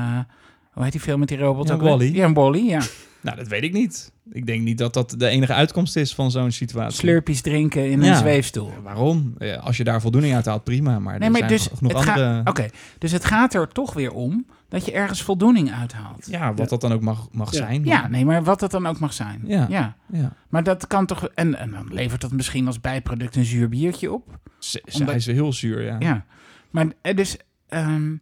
[0.71, 1.67] hoe heet die film met die robot?
[1.67, 1.89] Ja, ook weer?
[1.89, 2.11] Wall-E.
[2.13, 2.81] Ja, Wally, ja.
[3.23, 4.11] Nou, dat weet ik niet.
[4.31, 6.99] Ik denk niet dat dat de enige uitkomst is van zo'n situatie.
[6.99, 8.67] Slurpies drinken in een zweefstoel.
[8.69, 9.35] Ja, waarom?
[9.37, 10.99] Ja, Als je daar voldoening uit haalt, prima.
[10.99, 12.33] Maar Nee, er maar zijn dus genoeg het, andere...
[12.35, 12.67] gaat, oké,
[12.97, 16.27] dus het gaat er toch weer om dat je ergens voldoening uithaalt.
[16.29, 17.57] Ja, wat dat dan ook mag, mag Ja.
[17.57, 17.85] zijn.
[17.85, 19.41] Ja, nee, maar wat dat dan ook mag zijn.
[19.45, 19.65] Ja.
[19.69, 19.95] ja.
[20.11, 20.33] ja.
[20.49, 21.27] Maar dat kan toch...
[21.33, 24.39] En, en dan levert dat misschien als bijproduct een zuur biertje op.
[24.59, 25.95] Ze, ze- Omdat- hij is heel zuur, ja.
[25.99, 26.25] Ja.
[26.69, 27.37] Maar eh, dus...
[27.67, 28.13] ehm,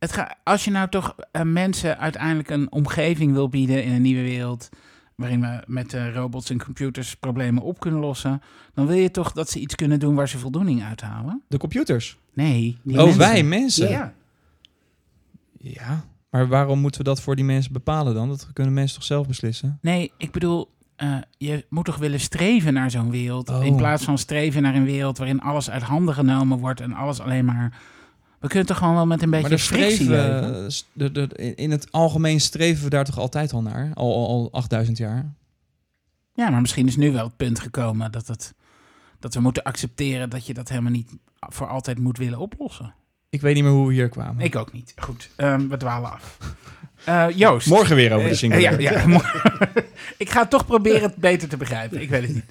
[0.00, 4.02] het ga, als je nou toch eh, mensen uiteindelijk een omgeving wil bieden in een
[4.02, 4.68] nieuwe wereld...
[5.14, 8.42] waarin we met eh, robots en computers problemen op kunnen lossen...
[8.74, 11.42] dan wil je toch dat ze iets kunnen doen waar ze voldoening uithalen?
[11.48, 12.18] De computers.
[12.34, 12.78] Nee.
[12.82, 13.18] die oh, mensen.
[13.18, 13.88] wij mensen.
[13.88, 14.12] Ja.
[15.58, 16.04] Ja.
[16.30, 18.28] Maar waarom moeten we dat voor die mensen bepalen dan?
[18.28, 19.78] Dat kunnen mensen toch zelf beslissen?
[19.82, 23.48] Nee, ik bedoel, eh, je moet toch willen streven naar zo'n wereld.
[23.48, 23.64] Oh.
[23.64, 27.20] In plaats van streven naar een wereld waarin alles uit handen genomen wordt en alles
[27.20, 27.78] alleen maar.
[28.40, 31.70] We kunnen toch gewoon wel met een beetje maar de frictie streven, de, de, in-
[31.70, 33.90] het algemeen streven we daar toch altijd al naar?
[33.94, 35.32] Al, al, al 8000 jaar?
[36.34, 38.54] Ja, maar misschien is nu wel het punt gekomen dat, het,
[39.18, 42.94] dat we moeten accepteren dat je dat helemaal niet voor altijd moet willen oplossen.
[43.30, 44.44] Ik weet niet meer hoe we hier kwamen.
[44.44, 44.92] Ik ook niet.
[44.96, 46.38] Goed, ehm, we dwalen af.
[47.04, 47.66] Eh, Joost.
[47.66, 48.60] Morgen weer over de Eh, single.
[48.60, 49.68] ja, ja, morgen.
[50.18, 52.00] ik ga toch proberen het beter te begrijpen.
[52.00, 52.44] Ik weet het niet.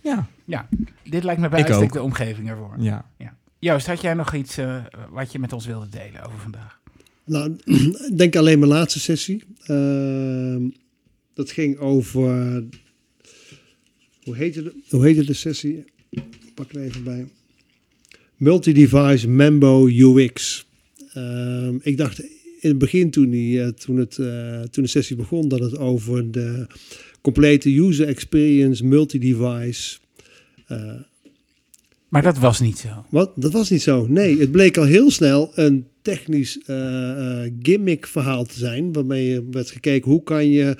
[0.45, 0.67] ja.
[1.03, 2.73] Dit lijkt me bij uitstek de omgeving ervoor.
[2.77, 3.05] ja.
[3.59, 6.79] Joost, had jij nog iets eh, wat je met ons wilde delen over vandaag?
[7.25, 7.55] Nou,
[8.09, 9.43] ik denk alleen mijn laatste sessie.
[9.65, 10.69] Ehm,
[11.33, 12.63] dat ging over.
[14.23, 15.85] Hoe heette de, hoe heette de sessie?
[16.09, 17.27] Ik pak er even bij.
[18.35, 20.67] Multi-device Mambo UX.
[21.13, 22.19] Ehm, ik dacht
[22.59, 25.77] in het begin toen, die, eh, toen, het, eh, toen de sessie begon dat het
[25.77, 26.67] over de
[27.21, 29.97] complete user experience multi-device.
[32.09, 32.87] Maar dat was niet zo.
[33.09, 33.31] wat?
[33.35, 34.05] Dat was niet zo.
[34.07, 38.93] Nee, het bleek al heel snel een technisch eh, eh, gimmick verhaal te zijn.
[38.93, 40.77] Waarmee werd gekeken hoe kan je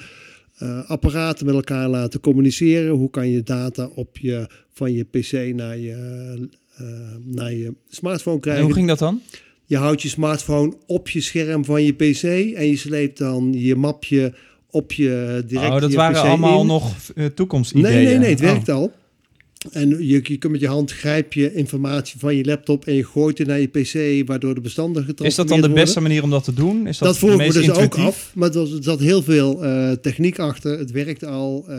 [0.58, 2.94] eh, apparaten met elkaar laten communiceren.
[2.96, 5.94] Hoe kan je data op je, van je pc naar je,
[6.78, 6.86] eh,
[7.24, 8.64] naar je smartphone En krijgen.
[8.64, 9.22] hoe ging dat dan?
[9.66, 12.24] Je houdt je smartphone op je scherm van je pc.
[12.56, 14.34] En je sleept dan je mapje
[14.70, 16.68] op je direct oh, dat je waren PC allemaal in.
[16.68, 17.94] nog uh, toekomstideeën.
[17.96, 18.46] Nee, nee, nee, het Oh.
[18.46, 18.92] werkt al.
[19.72, 23.06] En je, je kunt met je hand grijp je informatie van je laptop en je
[23.06, 25.84] gooit het naar je pc, waardoor de bestanden getransformeerd Is dat dan de worden.
[25.86, 26.88] beste manier om dat te doen?
[26.88, 29.92] Is dat, Dat vroeg me dus ook af, maar er was- zat heel veel eh,
[29.92, 30.78] techniek achter.
[30.80, 31.66] Het werkte al.
[31.68, 31.76] eh,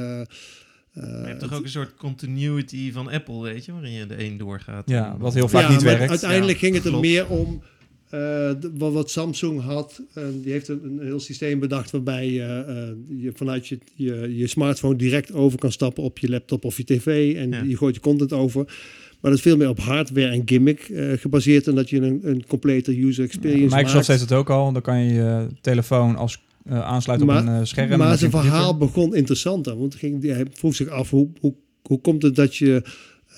[0.92, 4.24] je eh, hebt toch ook een soort continuity van Apple, weet je, waarin je de
[4.24, 4.82] een doorgaat.
[4.88, 6.10] Ja, wat heel vaak ja, niet werkt.
[6.10, 7.06] Uiteindelijk Ja, ging het er klopt.
[7.06, 7.62] meer om
[8.10, 10.02] eh, wat, wat Samsung had.
[10.14, 14.36] Eh, die heeft een, een heel systeem bedacht waarbij je, eh, je vanuit je, je,
[14.36, 17.34] je smartphone direct over kan stappen op je laptop of je tv.
[17.36, 17.62] En Ja.
[17.62, 18.64] je gooit je content over.
[19.20, 21.66] Maar dat is veel meer op hardware en gimmick gebaseerd.
[21.66, 24.06] En dat je een, een complete user experience Microsoft maakt.
[24.06, 24.72] heeft het ook al.
[24.72, 27.90] Dan kan je je telefoon als aansluiten op een scherm.
[27.90, 29.78] en Maar zijn verhaal begon interessanter.
[29.78, 32.82] Want ging, hij vroeg zich af, hoe, hoe, hoe komt het dat je...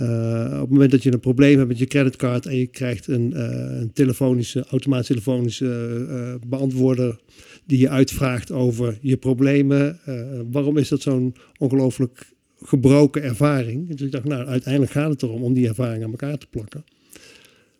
[0.03, 2.47] eh, op het moment dat je een probleem hebt met je creditcard...
[2.47, 7.19] en je krijgt een, eh, een telefonische, automatische telefonische eh, beantwoorder...
[7.67, 9.99] die je uitvraagt over je problemen.
[10.05, 10.15] eh,
[10.51, 12.33] waarom is dat zo'n ongelooflijk
[12.63, 13.89] gebroken ervaring?
[13.89, 16.85] Dus ik dacht, nou, uiteindelijk gaat het erom om die ervaring aan elkaar te plakken.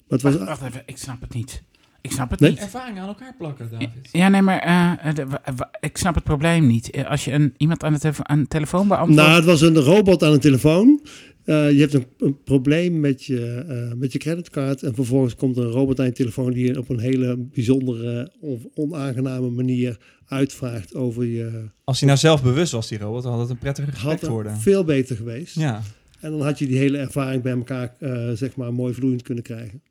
[0.09, 1.63] Maar het was, Wacht, wacht even, ik snap het niet.
[2.01, 2.51] Ik snap het Nee?
[2.51, 2.59] niet.
[2.61, 4.09] Ervaring aan elkaar plakken, David.
[4.13, 4.61] Ja, nee, maar
[5.15, 5.27] de-
[5.81, 7.05] ik snap het probleem niet.
[7.09, 9.23] Als je een, iemand aan de, telefoon- aan de telefoon beantwoordt...
[9.23, 11.01] Nou, het was een robot aan een telefoon.
[11.45, 14.83] Eh, je hebt een, een probleem met je, eh, met je creditcard.
[14.83, 18.61] En vervolgens komt een robot aan je telefoon die je op een hele bijzondere of
[18.75, 21.69] onaangename manier uitvraagt over je.
[21.85, 24.57] Als hij nou zelf bewust was, die robot, dan had het een prettig gesprek geworden.
[24.57, 25.55] veel beter geweest.
[25.55, 25.83] Ja.
[26.21, 29.45] En dan had je die hele ervaring bij elkaar, eh, zeg maar, mooi vloeiend kunnen
[29.45, 29.83] krijgen.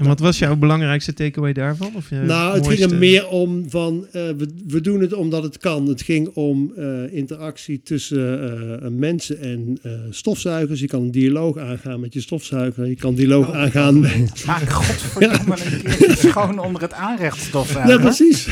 [0.00, 1.90] En wat was jouw belangrijkste takeaway daarvan?
[1.94, 5.58] Of nou, het ging er meer om van, eh, we, we doen het omdat het
[5.58, 5.86] kan.
[5.86, 10.80] Het ging om eh, interactie tussen eh, mensen en eh, stofzuigers.
[10.80, 12.86] Je kan een dialoog aangaan met je stofzuiger.
[12.86, 14.44] Je kan dialoog Oh, aangaan met...
[14.46, 17.72] Maak godverdomme een keertje schoon onder het aanrechtstof.
[17.72, 18.48] Ja, precies.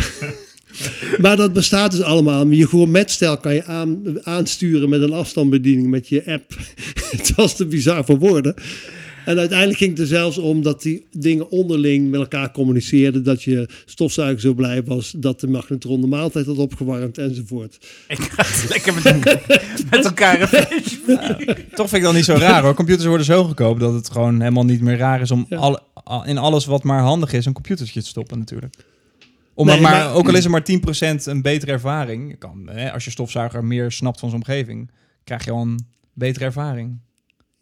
[1.23, 2.47] maar dat bestaat dus allemaal.
[2.47, 6.57] Je gourmetstel kan je aan, aansturen met een afstandsbediening met je app.
[7.17, 8.55] het was te bizar voor woorden.
[9.29, 13.24] En uiteindelijk ging het er zelfs om dat die dingen onderling met elkaar communiceerden.
[13.24, 17.79] Dat je stofzuiger zo blij was dat de magnetron de maaltijd had opgewarmd enzovoort.
[18.09, 19.05] Ik ga het lekker met,
[19.91, 20.99] met elkaar een feestje
[21.74, 22.74] Toch vind ik dat niet zo raar hoor.
[22.74, 25.57] Computers worden zo goedkoop dat het gewoon helemaal niet meer raar is om Ja.
[25.57, 28.74] alle- al- in alles wat maar handig is een computertje te stoppen natuurlijk.
[29.57, 32.93] Nee, maar, maar- ook al is er maar 10% een betere ervaring, je kan, hè,
[32.93, 34.91] als je stofzuiger meer snapt van zijn omgeving,
[35.24, 35.79] krijg je al een
[36.12, 36.99] betere ervaring.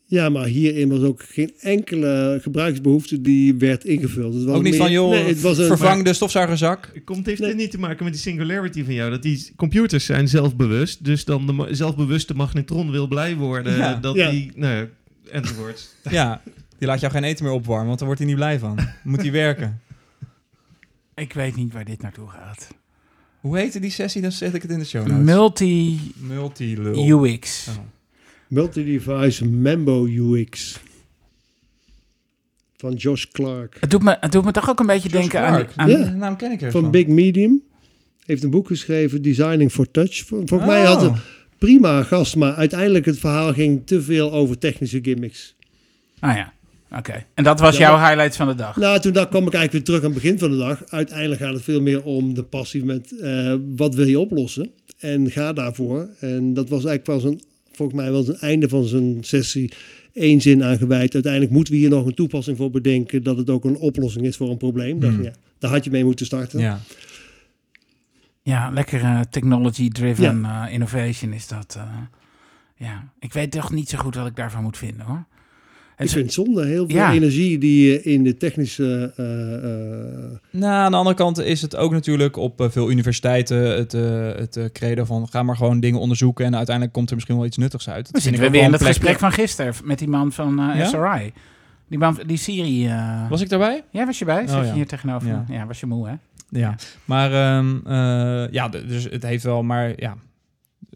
[0.09, 4.35] Ja, maar hierin was ook geen enkele gebruiksbehoefte die werd ingevuld.
[4.35, 6.93] Het was ook niet meer- van joh, nee, het was een, vervang de stofzuigerzak.
[7.05, 7.49] Komt, heeft Nee.
[7.49, 9.11] dit niet te maken met die singularity van jou?
[9.11, 13.77] Dat die computers zijn zelfbewust, dus dan de zelfbewuste magnetron wil blij worden.
[13.77, 13.95] Ja.
[13.95, 14.31] Dat Ja.
[14.31, 14.89] die, nou,
[15.31, 15.89] enzovoorts.
[16.11, 16.43] Ja,
[16.79, 18.79] die laat jou geen eten meer opwarmen, want dan wordt hij niet blij van.
[19.05, 19.81] Moet hij werken.
[21.15, 22.69] Ik weet niet waar dit naartoe gaat.
[23.41, 24.23] Hoe heette die sessie?
[24.23, 25.25] Dan zet ik het in de show notes.
[25.25, 26.01] Multi-UX.
[26.17, 27.15] Multi-lul.
[27.15, 27.79] Oh.
[28.49, 30.79] Multi-device Mambo UX.
[32.77, 33.77] Van Josh Clark.
[33.81, 35.53] Het doet, me, het doet me toch ook een beetje Josh denken aan...
[35.53, 35.73] Clark.
[35.77, 35.97] aan Ja.
[36.05, 36.83] De naam ken ik ervan.
[36.83, 37.63] Van Big Medium.
[38.27, 40.25] Heeft een boek geschreven, Designing for Touch.
[40.27, 40.87] Vol- Volgens mij Oh.
[40.89, 41.15] had een
[41.59, 45.55] prima gast, maar uiteindelijk het verhaal ging te veel over technische gimmicks.
[46.19, 46.53] Ah ja,
[46.99, 47.25] oké.
[47.35, 48.77] En dat was Ja, jouw highlight van de dag?
[48.77, 50.83] Nou, toen daar kwam ik eigenlijk weer terug aan het begin van de dag.
[50.89, 54.71] Uiteindelijk gaat het veel meer om de passie met eh, wat wil je oplossen.
[54.99, 56.09] En ga daarvoor.
[56.21, 57.41] En dat was eigenlijk wel zijn,
[57.77, 59.73] volgens mij wel zijn einde van zijn sessie.
[60.15, 61.15] Eén zin aan gewijd.
[61.15, 63.23] Uiteindelijk moeten we hier nog een toepassing voor bedenken.
[63.23, 65.01] Dat het ook een oplossing is voor een probleem.
[65.01, 65.23] Dacht, Hmm.
[65.25, 66.61] ja, daar had je mee moeten starten.
[66.61, 66.81] Ja.
[68.43, 71.75] Ja, lekker eh, technology-driven eh, innovation is dat.
[71.79, 71.83] eh.
[72.77, 75.25] ja, ik weet toch niet zo goed wat ik daarvan moet vinden hoor.
[75.99, 76.67] Ik Het vind het zonde.
[76.67, 77.13] Heel veel Ja.
[77.13, 79.13] energie die je in de technische...
[79.17, 83.59] eh, eh, Nou, aan de andere kant is het ook natuurlijk op eh, veel universiteiten
[83.77, 84.03] het, eh,
[84.35, 87.57] het credo van ga maar gewoon dingen onderzoeken en uiteindelijk komt er misschien wel iets
[87.57, 87.97] nuttigs uit.
[88.05, 90.57] Dat we vind zitten ik weer in het gesprek van gisteren met die man van
[90.57, 90.85] Ja?
[90.85, 91.33] SRI.
[91.89, 92.87] Die, man, die Siri.
[92.87, 93.85] eh Was ik daarbij?
[93.91, 94.43] Ja, was je bij?
[94.43, 95.29] Oh, Zat je hier tegenover?
[95.29, 95.45] Ja.
[95.49, 95.67] Ja.
[95.67, 96.15] was je moe hè?
[96.51, 96.75] Ja.
[97.05, 100.17] Maar ehm, eh, ja, dus het heeft wel, maar ja,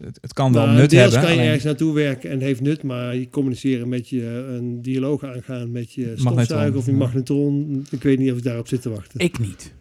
[0.05, 1.21] het, het kan wel nou, nut deels hebben.
[1.21, 2.83] kan je alleen- ergens naartoe werken en heeft nut.
[2.83, 4.25] Maar je communiceren met je,
[4.59, 7.87] een dialoog aangaan met je stofzuiger of je magnetron.
[7.91, 9.21] Ik weet niet of ik daarop zit te wachten.
[9.21, 9.75] Ik niet.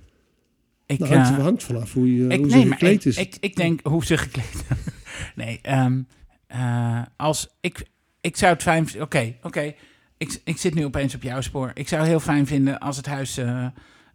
[0.86, 3.18] Ik, Nou, hangt, eh, hangt vanaf hoe, je, ik, hoe ze gekleed ik, is.
[3.18, 4.66] Ik, ik denk hoe ze gekleed
[5.36, 6.02] Nee, ehm,
[6.48, 7.86] eh, als ik,
[8.22, 9.04] ik zou het fijn vinden.
[9.06, 9.74] Oké, oké.
[10.18, 11.72] Ik, ik zit nu opeens op jouw spoor.
[11.74, 13.38] Ik zou heel fijn vinden als het huis.
[13.38, 13.66] eh,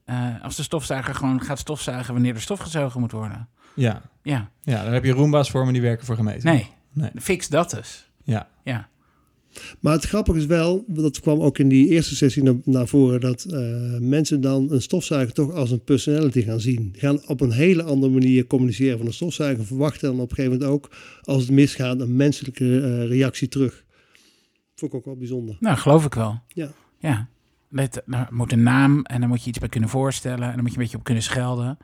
[0.05, 3.49] eh, als de stofzuiger gewoon gaat stofzuigen wanneer er stof gezogen moet worden.
[3.75, 4.03] Ja.
[4.23, 6.49] Ja, ja, daar heb je Roomba's voor, maar die werken voor gemeenten.
[6.51, 6.67] nee.
[6.93, 7.11] Nee.
[7.21, 8.11] Fix dat dus.
[8.25, 8.49] Ja.
[8.65, 8.89] Ja.
[9.81, 13.21] Maar het grappige is wel, dat kwam ook in die eerste sessie naar, naar voren,
[13.21, 13.59] dat eh,
[13.99, 16.95] mensen dan een stofzuiger toch als een personality gaan zien.
[16.97, 19.65] Gaan op een hele andere manier communiceren van een stofzuiger.
[19.65, 20.91] Verwachten dan op een gegeven moment ook,
[21.23, 23.85] als het misgaat, een menselijke eh, reactie terug.
[24.75, 25.57] Vond ik ook wel bijzonder.
[25.61, 26.41] Nou, geloof ik wel.
[26.49, 26.73] Ja.
[26.99, 27.29] Ja.
[27.69, 30.49] Let, er moet een naam en dan moet je iets bij kunnen voorstellen.
[30.49, 31.79] En dan moet je een beetje op kunnen schelden.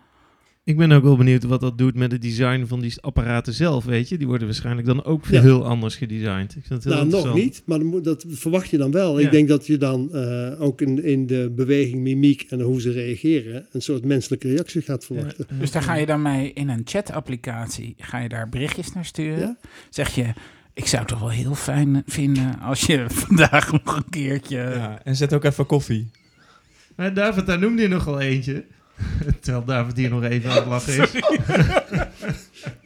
[0.70, 3.84] Ik ben ook wel benieuwd wat dat doet met het design van die apparaten zelf,
[3.84, 4.18] weet je.
[4.18, 5.40] Die worden waarschijnlijk dan ook Ja.
[5.40, 6.56] heel anders gedesigned.
[6.56, 9.18] Ik vind het heel Nou, nog niet, maar dan moet- dat verwacht je dan wel.
[9.18, 9.24] Ja.
[9.26, 12.90] Ik denk dat je dan eh, ook in, in de beweging, mimiek en hoe ze
[12.90, 15.46] reageren, een soort menselijke reactie gaat verwachten.
[15.50, 15.56] Ja.
[15.58, 19.38] Dus daar ga je dan mee in een chat-applicatie, ga je daar berichtjes naar sturen.
[19.38, 19.56] Ja.
[19.90, 20.24] Zeg je,
[20.74, 24.56] ik zou het toch wel heel fijn vinden als je vandaag nog een keertje...
[24.56, 26.10] Ja, en zet ook even koffie.
[26.96, 28.64] Maar David, daar noemde je nogal eentje.
[29.40, 31.12] Terwijl David hier nog even aan het lachen is.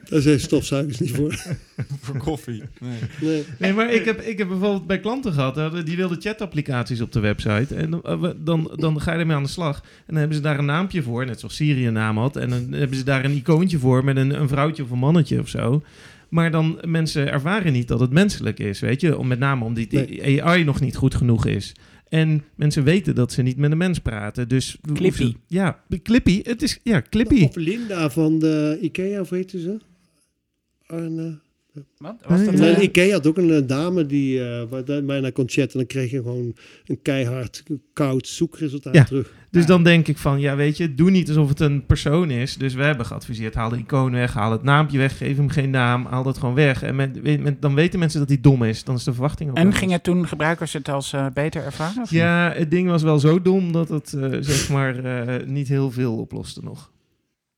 [0.09, 1.35] Daar zijn stofzuigers niet voor.
[2.03, 2.63] voor koffie.
[2.81, 2.99] Nee.
[3.21, 3.45] Nee.
[3.59, 7.13] Nee, maar ik heb, ik heb bijvoorbeeld bij klanten gehad, hè, die wilden chatapplicaties op
[7.13, 7.75] de website.
[7.75, 9.77] En dan, eh, dan, dan ga je ermee aan de slag.
[9.77, 12.37] En dan hebben ze daar een naampje voor, net zoals Siri een naam had.
[12.37, 15.41] En dan hebben ze daar een icoontje voor met een, een vrouwtje of een mannetje
[15.41, 15.83] of zo.
[16.29, 19.19] Maar dan mensen ervaren niet dat het menselijk is, weet je.
[19.19, 21.75] Om, met name omdat die AI nog niet goed genoeg is.
[22.15, 24.49] En mensen weten dat ze niet met een mens praten.
[24.49, 25.35] Dus Clippy.
[25.47, 26.43] Ja, Clippy.
[26.43, 27.45] Het is, ja, Clippy.
[27.45, 29.79] Of Linda van de Ikea, of heet ze?
[30.87, 31.39] Arne.
[31.99, 32.15] Wat?
[32.29, 32.61] Was dat, Ja.
[32.61, 35.73] Nee, Ikea had ook een eh, dame die eh, daar bijna kon chatten.
[35.73, 36.55] En dan kreeg je gewoon
[36.87, 37.63] een keihard
[37.93, 39.05] koud zoekresultaat Ja.
[39.05, 39.33] terug.
[39.51, 42.57] Dus dan denk ik van, ja weet je, doe niet alsof het een persoon is.
[42.57, 45.71] Dus we hebben geadviseerd, haal de icoon weg, haal het naampje weg, geef hem geen
[45.71, 46.83] naam, haal dat gewoon weg.
[46.83, 48.85] En met, met- dan weten mensen dat hij dom is.
[48.85, 52.03] Dan is de verwachting ook en gingen toen gebruikers het als eh, beter ervaren?
[52.03, 52.21] of niet?
[52.21, 55.91] Ja, het ding was wel zo dom dat het eh, zeg maar eh, niet heel
[55.91, 56.93] veel oploste nog.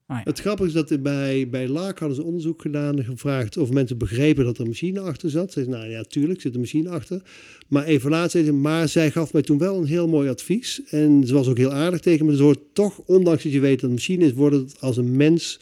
[0.07, 3.71] Het grappige is dat er bij, bij Laak hadden ze onderzoek gedaan en gevraagd of
[3.71, 5.53] mensen begrepen dat er een machine achter zat.
[5.53, 7.23] Ze zei, nou ja, tuurlijk zit een machine achter.
[7.69, 10.83] Maar even later zei ze, maar zij gaf mij toen wel een heel mooi advies.
[10.91, 12.37] En ze was ook heel aardig tegen me.
[12.37, 14.97] Ze hoort toch, ondanks dat je weet dat het een machine is, wordt het als
[14.97, 15.61] een mens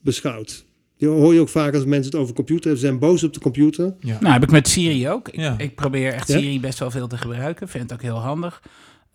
[0.00, 0.64] beschouwd.
[0.96, 3.32] Je hoor je ook vaak als mensen het over computer hebben, ze zijn boos op
[3.32, 3.94] de computer.
[4.00, 4.18] Ja.
[4.20, 5.28] Nou, heb ik met Siri ook.
[5.28, 5.58] Ik, Ja.
[5.58, 6.38] ik probeer echt Ja?
[6.38, 7.68] Siri best wel veel te gebruiken.
[7.68, 8.62] Vind het ook heel handig.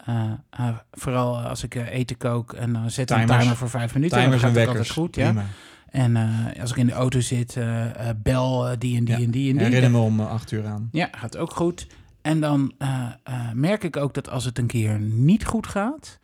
[0.08, 3.70] Eh, eh, vooral als ik eh, eten kook en dan zet ik een timer voor
[3.70, 4.18] vijf minuten.
[4.18, 4.98] Timers dan en gaat het wekkers.
[4.98, 5.16] altijd goed.
[5.16, 5.32] Ja.
[5.32, 5.46] Prima.
[5.90, 6.16] En
[6.56, 9.24] eh, als ik in de auto zit, eh, eh, bel eh, die en die Ja.
[9.24, 9.66] en die en die.
[9.66, 10.90] Herinner me om acht uur aan.
[10.92, 11.88] Ja, gaat ook goed.
[12.22, 16.20] En dan eh, eh, merk ik ook dat als het een keer niet goed gaat,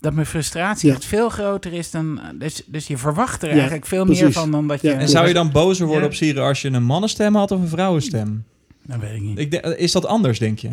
[0.00, 0.94] dat mijn frustratie Ja.
[0.94, 2.20] echt veel groter is dan.
[2.38, 4.92] Dus, dus je verwacht er Ja, eigenlijk veel meer van dan dat je.
[4.92, 6.08] En zou je dan bozer worden Ja.
[6.10, 8.44] op Siri als je een mannenstem had of een vrouwenstem?
[8.82, 9.38] Dat weet ik niet.
[9.38, 10.70] Ik denk- is dat anders, denk je?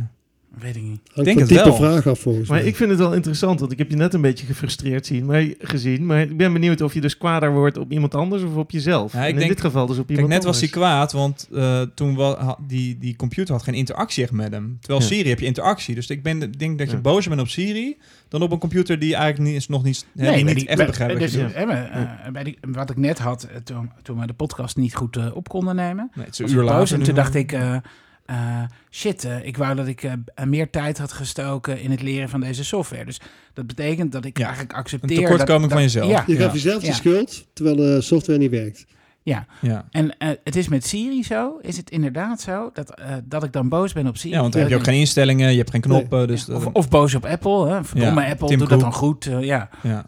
[0.59, 0.99] Weet ik niet.
[1.13, 1.75] Hangt denk van het type wel.
[1.75, 2.67] vraag af volgens Maar mij.
[2.67, 5.45] ik vind het wel interessant, want ik heb je net een beetje gefrustreerd zien, maar,
[5.59, 6.05] gezien.
[6.05, 9.13] Maar ik ben benieuwd of je dus kwader wordt op iemand anders of op jezelf.
[9.13, 11.11] Ja, ik en in denk- dit geval dus op Kijk, iemand net was hij kwaad,
[11.11, 14.77] want eh, toen ha- die, die computer had geen interactie echt met hem.
[14.79, 15.07] Terwijl Ja.
[15.07, 15.95] Siri heb je interactie.
[15.95, 17.01] Dus ik ben, denk dat je Ja.
[17.01, 17.97] bozer bent op Siri
[18.29, 20.67] dan op een computer die eigenlijk niet, is nog niet, hè, die maar niet die-
[20.67, 24.33] echt begrijpt wat dus, eh, eh, die- wat ik net had, toen, toen we de
[24.33, 26.11] podcast niet goed op konden nemen.
[26.15, 26.77] Nee, het is een uur ik boos.
[26.79, 26.97] later.
[26.99, 27.51] En toen dacht ik,
[28.25, 30.11] eh, eh, shit, eh, ik wou dat ik eh,
[30.45, 33.05] meer tijd had gestoken in het leren van deze software.
[33.05, 33.19] Dus
[33.53, 35.17] dat betekent dat ik Ja, eigenlijk Een accepteer...
[35.17, 36.09] tekortkoming dat, van jezelf.
[36.11, 36.39] Ja, je ja.
[36.43, 36.93] gaf jezelf de Ja.
[36.93, 38.85] schuld, terwijl de software niet werkt.
[39.23, 39.45] ja.
[39.61, 39.85] Ja.
[39.91, 43.51] En eh, het is met Siri zo, is het inderdaad zo, dat, eh, dat ik
[43.53, 44.33] dan boos ben op Siri.
[44.35, 46.27] ja, want dan heb je ook geen instellingen, je hebt geen knoppen.
[46.27, 47.83] Dus Ja, of, of boos op Apple, hè.
[47.83, 49.29] Verdomme Ja, Apple, Tim doe dat dan goed.
[49.39, 50.05] ja, ja.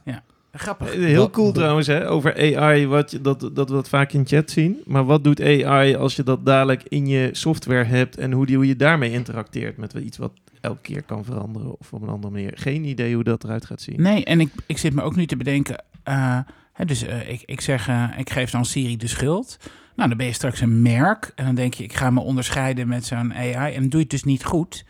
[0.60, 0.94] Grappig.
[0.94, 4.26] Eh, Heel cool trouwens, hè, over AI, wat, je- dat, dat we dat vaak in
[4.28, 4.78] chat zien.
[4.86, 8.56] Maar wat doet AI als je dat dadelijk in je software hebt en hoe, die,
[8.56, 10.32] hoe je daarmee interacteert met iets wat
[10.62, 12.52] elke keer kan veranderen of op een andere manier?
[12.56, 14.02] Geen idee hoe dat eruit gaat zien.
[14.02, 15.84] Nee, en ik, ik zit me ook nu te bedenken.
[16.04, 16.40] eh,
[16.74, 19.58] hè, dus eh, ik, ik zeg, ik geef dan Siri de schuld.
[19.96, 21.32] Nou, dan ben je straks een merk.
[21.36, 23.74] En dan denk je, ik ga me onderscheiden met zo'n AI.
[23.74, 24.86] En doe je het dus niet goed.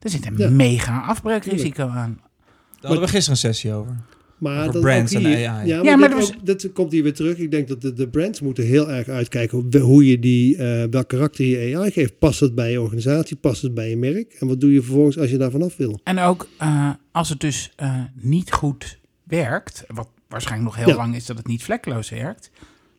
[0.00, 0.50] Er zit een Ja.
[0.50, 2.20] mega afbreukrisico aan.
[2.20, 3.96] Daar hadden we gisteren een sessie over.
[4.38, 5.40] Maar Over dat brands ook en AI.
[5.42, 7.38] Ja, maar, Ja, maar dit, was- ook- dit komt hier weer terug.
[7.38, 10.84] Ik denk dat de, de brands moeten heel erg uitkijken hoe- hoe je die, eh
[10.90, 12.18] welk karakter je AI geeft.
[12.18, 13.36] Past het bij je organisatie?
[13.36, 14.32] Past het bij je merk?
[14.32, 16.00] En wat doe je vervolgens als je daar vanaf wil?
[16.04, 20.96] En ook eh, als het dus eh, niet goed werkt, wat waarschijnlijk nog heel Ja.
[21.00, 22.50] lang is dat het niet vlekkeloos werkt,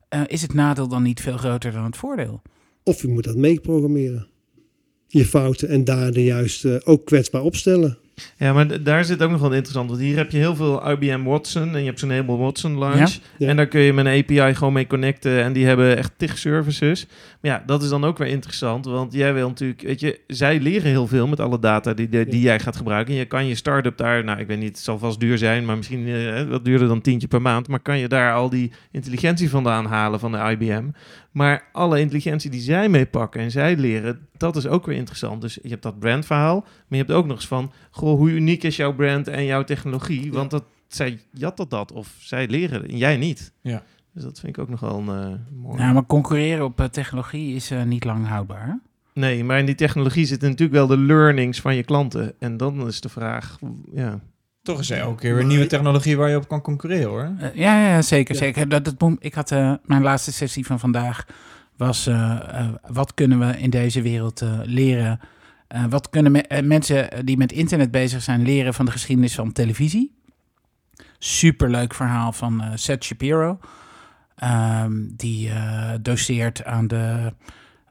[0.10, 2.42] eh, is het nadeel dan niet veel groter dan het voordeel?
[2.84, 4.28] Of je moet dat meeprogrammeren.
[5.08, 7.98] Je fouten en daar de juiste ook kwetsbaar opstellen.
[8.38, 9.90] Ja, maar daar zit ook nog wel interessant.
[9.90, 13.14] Want hier heb je heel veel IBM Watson en je hebt zo'n heleboel Watson Launch.
[13.14, 13.20] Ja.
[13.38, 13.48] Ja.
[13.48, 15.44] En daar kun je met een API gewoon mee connecten.
[15.44, 17.06] En die hebben echt tig services.
[17.48, 18.86] Ja, dat is dan ook weer interessant.
[18.86, 22.42] Want jij wil natuurlijk, weet je, zij leren heel veel met alle data die, die,
[22.42, 23.14] jij gaat gebruiken.
[23.14, 25.66] En je kan je start-up daar, nou, ik weet niet, het zal vast duur zijn,
[25.66, 27.68] maar misschien eh, wat duurder dan tientje per maand.
[27.68, 30.90] Maar kan je daar al die intelligentie vandaan halen van de IBM?
[31.32, 35.42] Maar alle intelligentie die zij meepakken en zij leren, dat is ook weer interessant.
[35.42, 38.64] Dus je hebt dat brandverhaal, maar je hebt ook nog eens van, goh, hoe uniek
[38.64, 40.32] is jouw brand en jouw technologie?
[40.32, 43.54] Want dat, zij jatten dat of zij leren en jij niet.
[43.62, 43.84] Ja.
[44.18, 45.78] Dus dat vind ik ook nog wel een eh, mooi.
[45.78, 48.66] Nou, maar concurreren op eh, technologie is eh, niet lang houdbaar.
[48.68, 48.74] hè?
[49.14, 52.34] Nee, maar in die technologie zitten natuurlijk wel de learnings van je klanten.
[52.40, 53.60] En dan is de vraag,
[53.94, 54.20] ja.
[54.62, 57.32] Toch is er elke keer weer nieuwe technologie waar je op kan concurreren hoor.
[57.54, 58.34] Ja, ja, zeker.
[58.36, 58.40] Ja.
[58.42, 58.70] zeker.
[58.70, 59.50] Dat, ik had
[59.86, 61.26] mijn laatste sessie van vandaag
[61.76, 65.20] was eh, eh, wat kunnen we in deze wereld eh, leren?
[65.68, 69.52] Eh, wat kunnen me- mensen die met internet bezig zijn leren van de geschiedenis van
[69.52, 70.16] televisie?
[71.20, 73.60] Superleuk verhaal van eh, Seth Shapiro.
[74.38, 77.34] Ehm, die eh, doseert aan de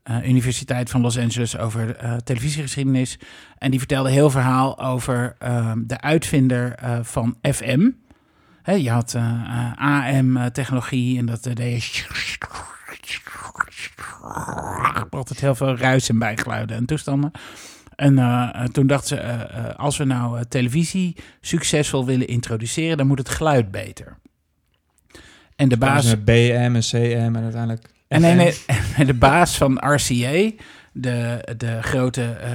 [0.02, 3.18] eh, Universiteit van Los Angeles over eh, televisiegeschiedenis.
[3.58, 7.90] En die vertelde heel verhaal over ehm, de uitvinder van FM.
[8.64, 9.16] Je had
[9.74, 12.04] AM-technologie en dat deed je...
[15.10, 17.30] Altijd heel veel ruis en bijgeluiden en toestanden.
[17.96, 18.14] En
[18.72, 24.18] toen dachten ze, als we nou televisie succesvol willen introduceren, dan moet het geluid beter.
[25.56, 26.04] En de baas...
[26.04, 26.24] Baas...
[26.24, 27.82] BM en CM en uiteindelijk...
[28.08, 28.58] En nee,
[28.96, 30.50] en de baas van RCA,
[30.92, 32.52] de, de grote eh,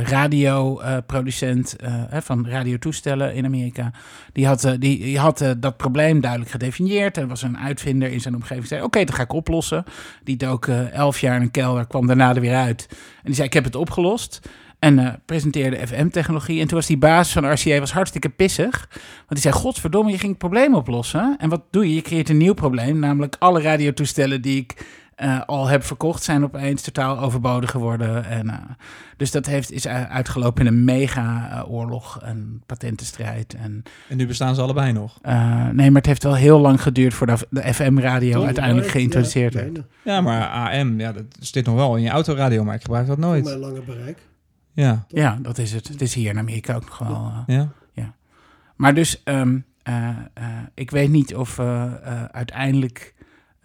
[0.00, 1.76] eh, radioproducent
[2.10, 3.92] van radiotoestellen in Amerika,
[4.32, 7.16] die had, die, die had dat probleem duidelijk gedefinieerd.
[7.16, 9.84] Er was een uitvinder in zijn omgeving zei, oké, dat ga ik oplossen.
[10.22, 12.86] Die dook elf jaar in een kelder, kwam daarna er weer uit.
[12.90, 14.40] En die zei, ik heb het opgelost.
[14.84, 16.60] En eh, presenteerde FM-technologie.
[16.60, 18.88] En toen was die baas van RCA was hartstikke pissig.
[19.16, 21.36] Want die zei, godverdomme, je ging het probleem oplossen.
[21.38, 21.94] En wat doe je?
[21.94, 22.98] Je creëert een nieuw probleem.
[22.98, 26.22] Namelijk alle radiotoestellen die ik eh, al heb verkocht...
[26.22, 28.24] zijn opeens totaal overbodig geworden.
[28.24, 28.56] En, eh,
[29.16, 32.18] dus dat heeft, is uitgelopen in een mega-oorlog.
[32.22, 33.54] en patentenstrijd.
[33.54, 35.18] En, En nu bestaan ze allebei nog.
[35.22, 37.14] eh, nee, maar het heeft wel heel lang geduurd...
[37.14, 39.80] voordat de FM-radio uiteindelijk geïntroduceerd ja, werd.
[40.02, 43.18] Ja, maar AM, ja, dat zit nog wel in je autoradio, maar ik gebruik dat
[43.18, 43.44] nooit.
[43.44, 44.18] mijn lange bereik.
[44.74, 45.88] Ja, Ja, dat is het.
[45.88, 47.32] Het is hier in Amerika ook nog wel...
[47.46, 47.54] eh,
[47.92, 48.14] ja.
[48.76, 51.58] Maar dus, ehm, eh, eh, ik weet niet of
[52.30, 53.14] uiteindelijk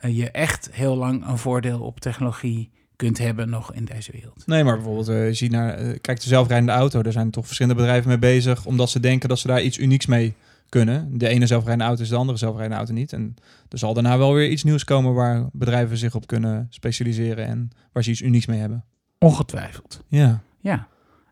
[0.01, 4.47] je echt heel lang een voordeel op technologie kunt hebben nog in deze wereld.
[4.47, 7.03] Nee, maar bijvoorbeeld, naar, eh, kijk, de zelfrijdende auto.
[7.03, 10.05] Daar zijn toch verschillende bedrijven mee bezig, omdat ze denken dat ze daar iets unieks
[10.05, 10.33] mee
[10.69, 11.17] kunnen.
[11.17, 13.13] De ene zelfrijdende auto is de andere zelfrijdende auto niet.
[13.13, 13.35] En
[13.69, 17.69] er zal daarna wel weer iets nieuws komen waar bedrijven zich op kunnen specialiseren en
[17.91, 18.83] waar ze iets unieks mee hebben.
[19.19, 20.03] Ongetwijfeld.
[20.07, 20.87] Ja, Ja.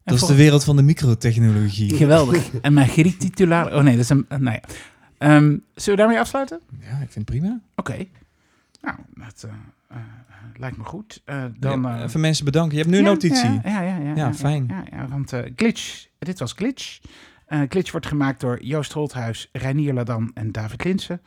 [0.08, 1.96] En dat is de wereld van de microtechnologie.
[1.96, 2.50] Geweldig.
[2.62, 3.76] En mijn Griek titulaar.
[3.76, 4.26] Oh nee, dat is een.
[4.30, 4.62] nou ja.
[5.18, 6.60] Ehm, zullen we daarmee afsluiten?
[6.80, 7.60] Ja, ik vind het prima.
[7.76, 8.06] Oké.
[8.82, 9.50] Nou, dat eh,
[9.90, 9.98] eh,
[10.58, 11.22] lijkt me goed.
[11.26, 11.82] Eh, dan.
[11.82, 12.72] Ja, eh, even mensen bedanken.
[12.78, 13.52] Je hebt nu een ja, notitie.
[13.52, 13.98] Ja, ja, ja.
[13.98, 14.66] ja, Ja, fijn.
[14.70, 17.00] Ja, ja, want eh, Glitch, dit was Glitch.
[17.46, 21.22] Eh, Glitch wordt gemaakt door Joost Holthuis, Reinier Ladan en David Linsen.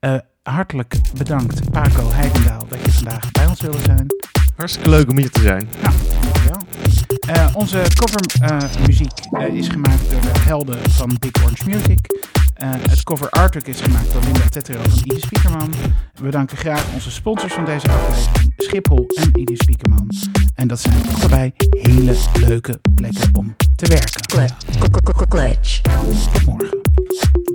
[0.00, 4.06] Eh, hartelijk bedankt, Paco Heidendaal, dat je vandaag bij ons wilde zijn.
[4.56, 5.68] Hartstikke leuk om hier te zijn.
[5.82, 6.19] Dankjewel.
[7.30, 11.98] Eh, onze covermuziek eh, eh, is gemaakt door de helden van Big Orange Music.
[12.88, 15.72] Het cover artwork is gemaakt door Linda Tettero van Ide Spiekerman.
[16.14, 20.10] We danken graag onze sponsors van deze aflevering, Schiphol en Ide Spiekerman.
[20.54, 24.20] En dat zijn allebei hele leuke plekken om te werken.
[25.28, 25.80] Kletch.
[25.80, 27.49] Tot morgen.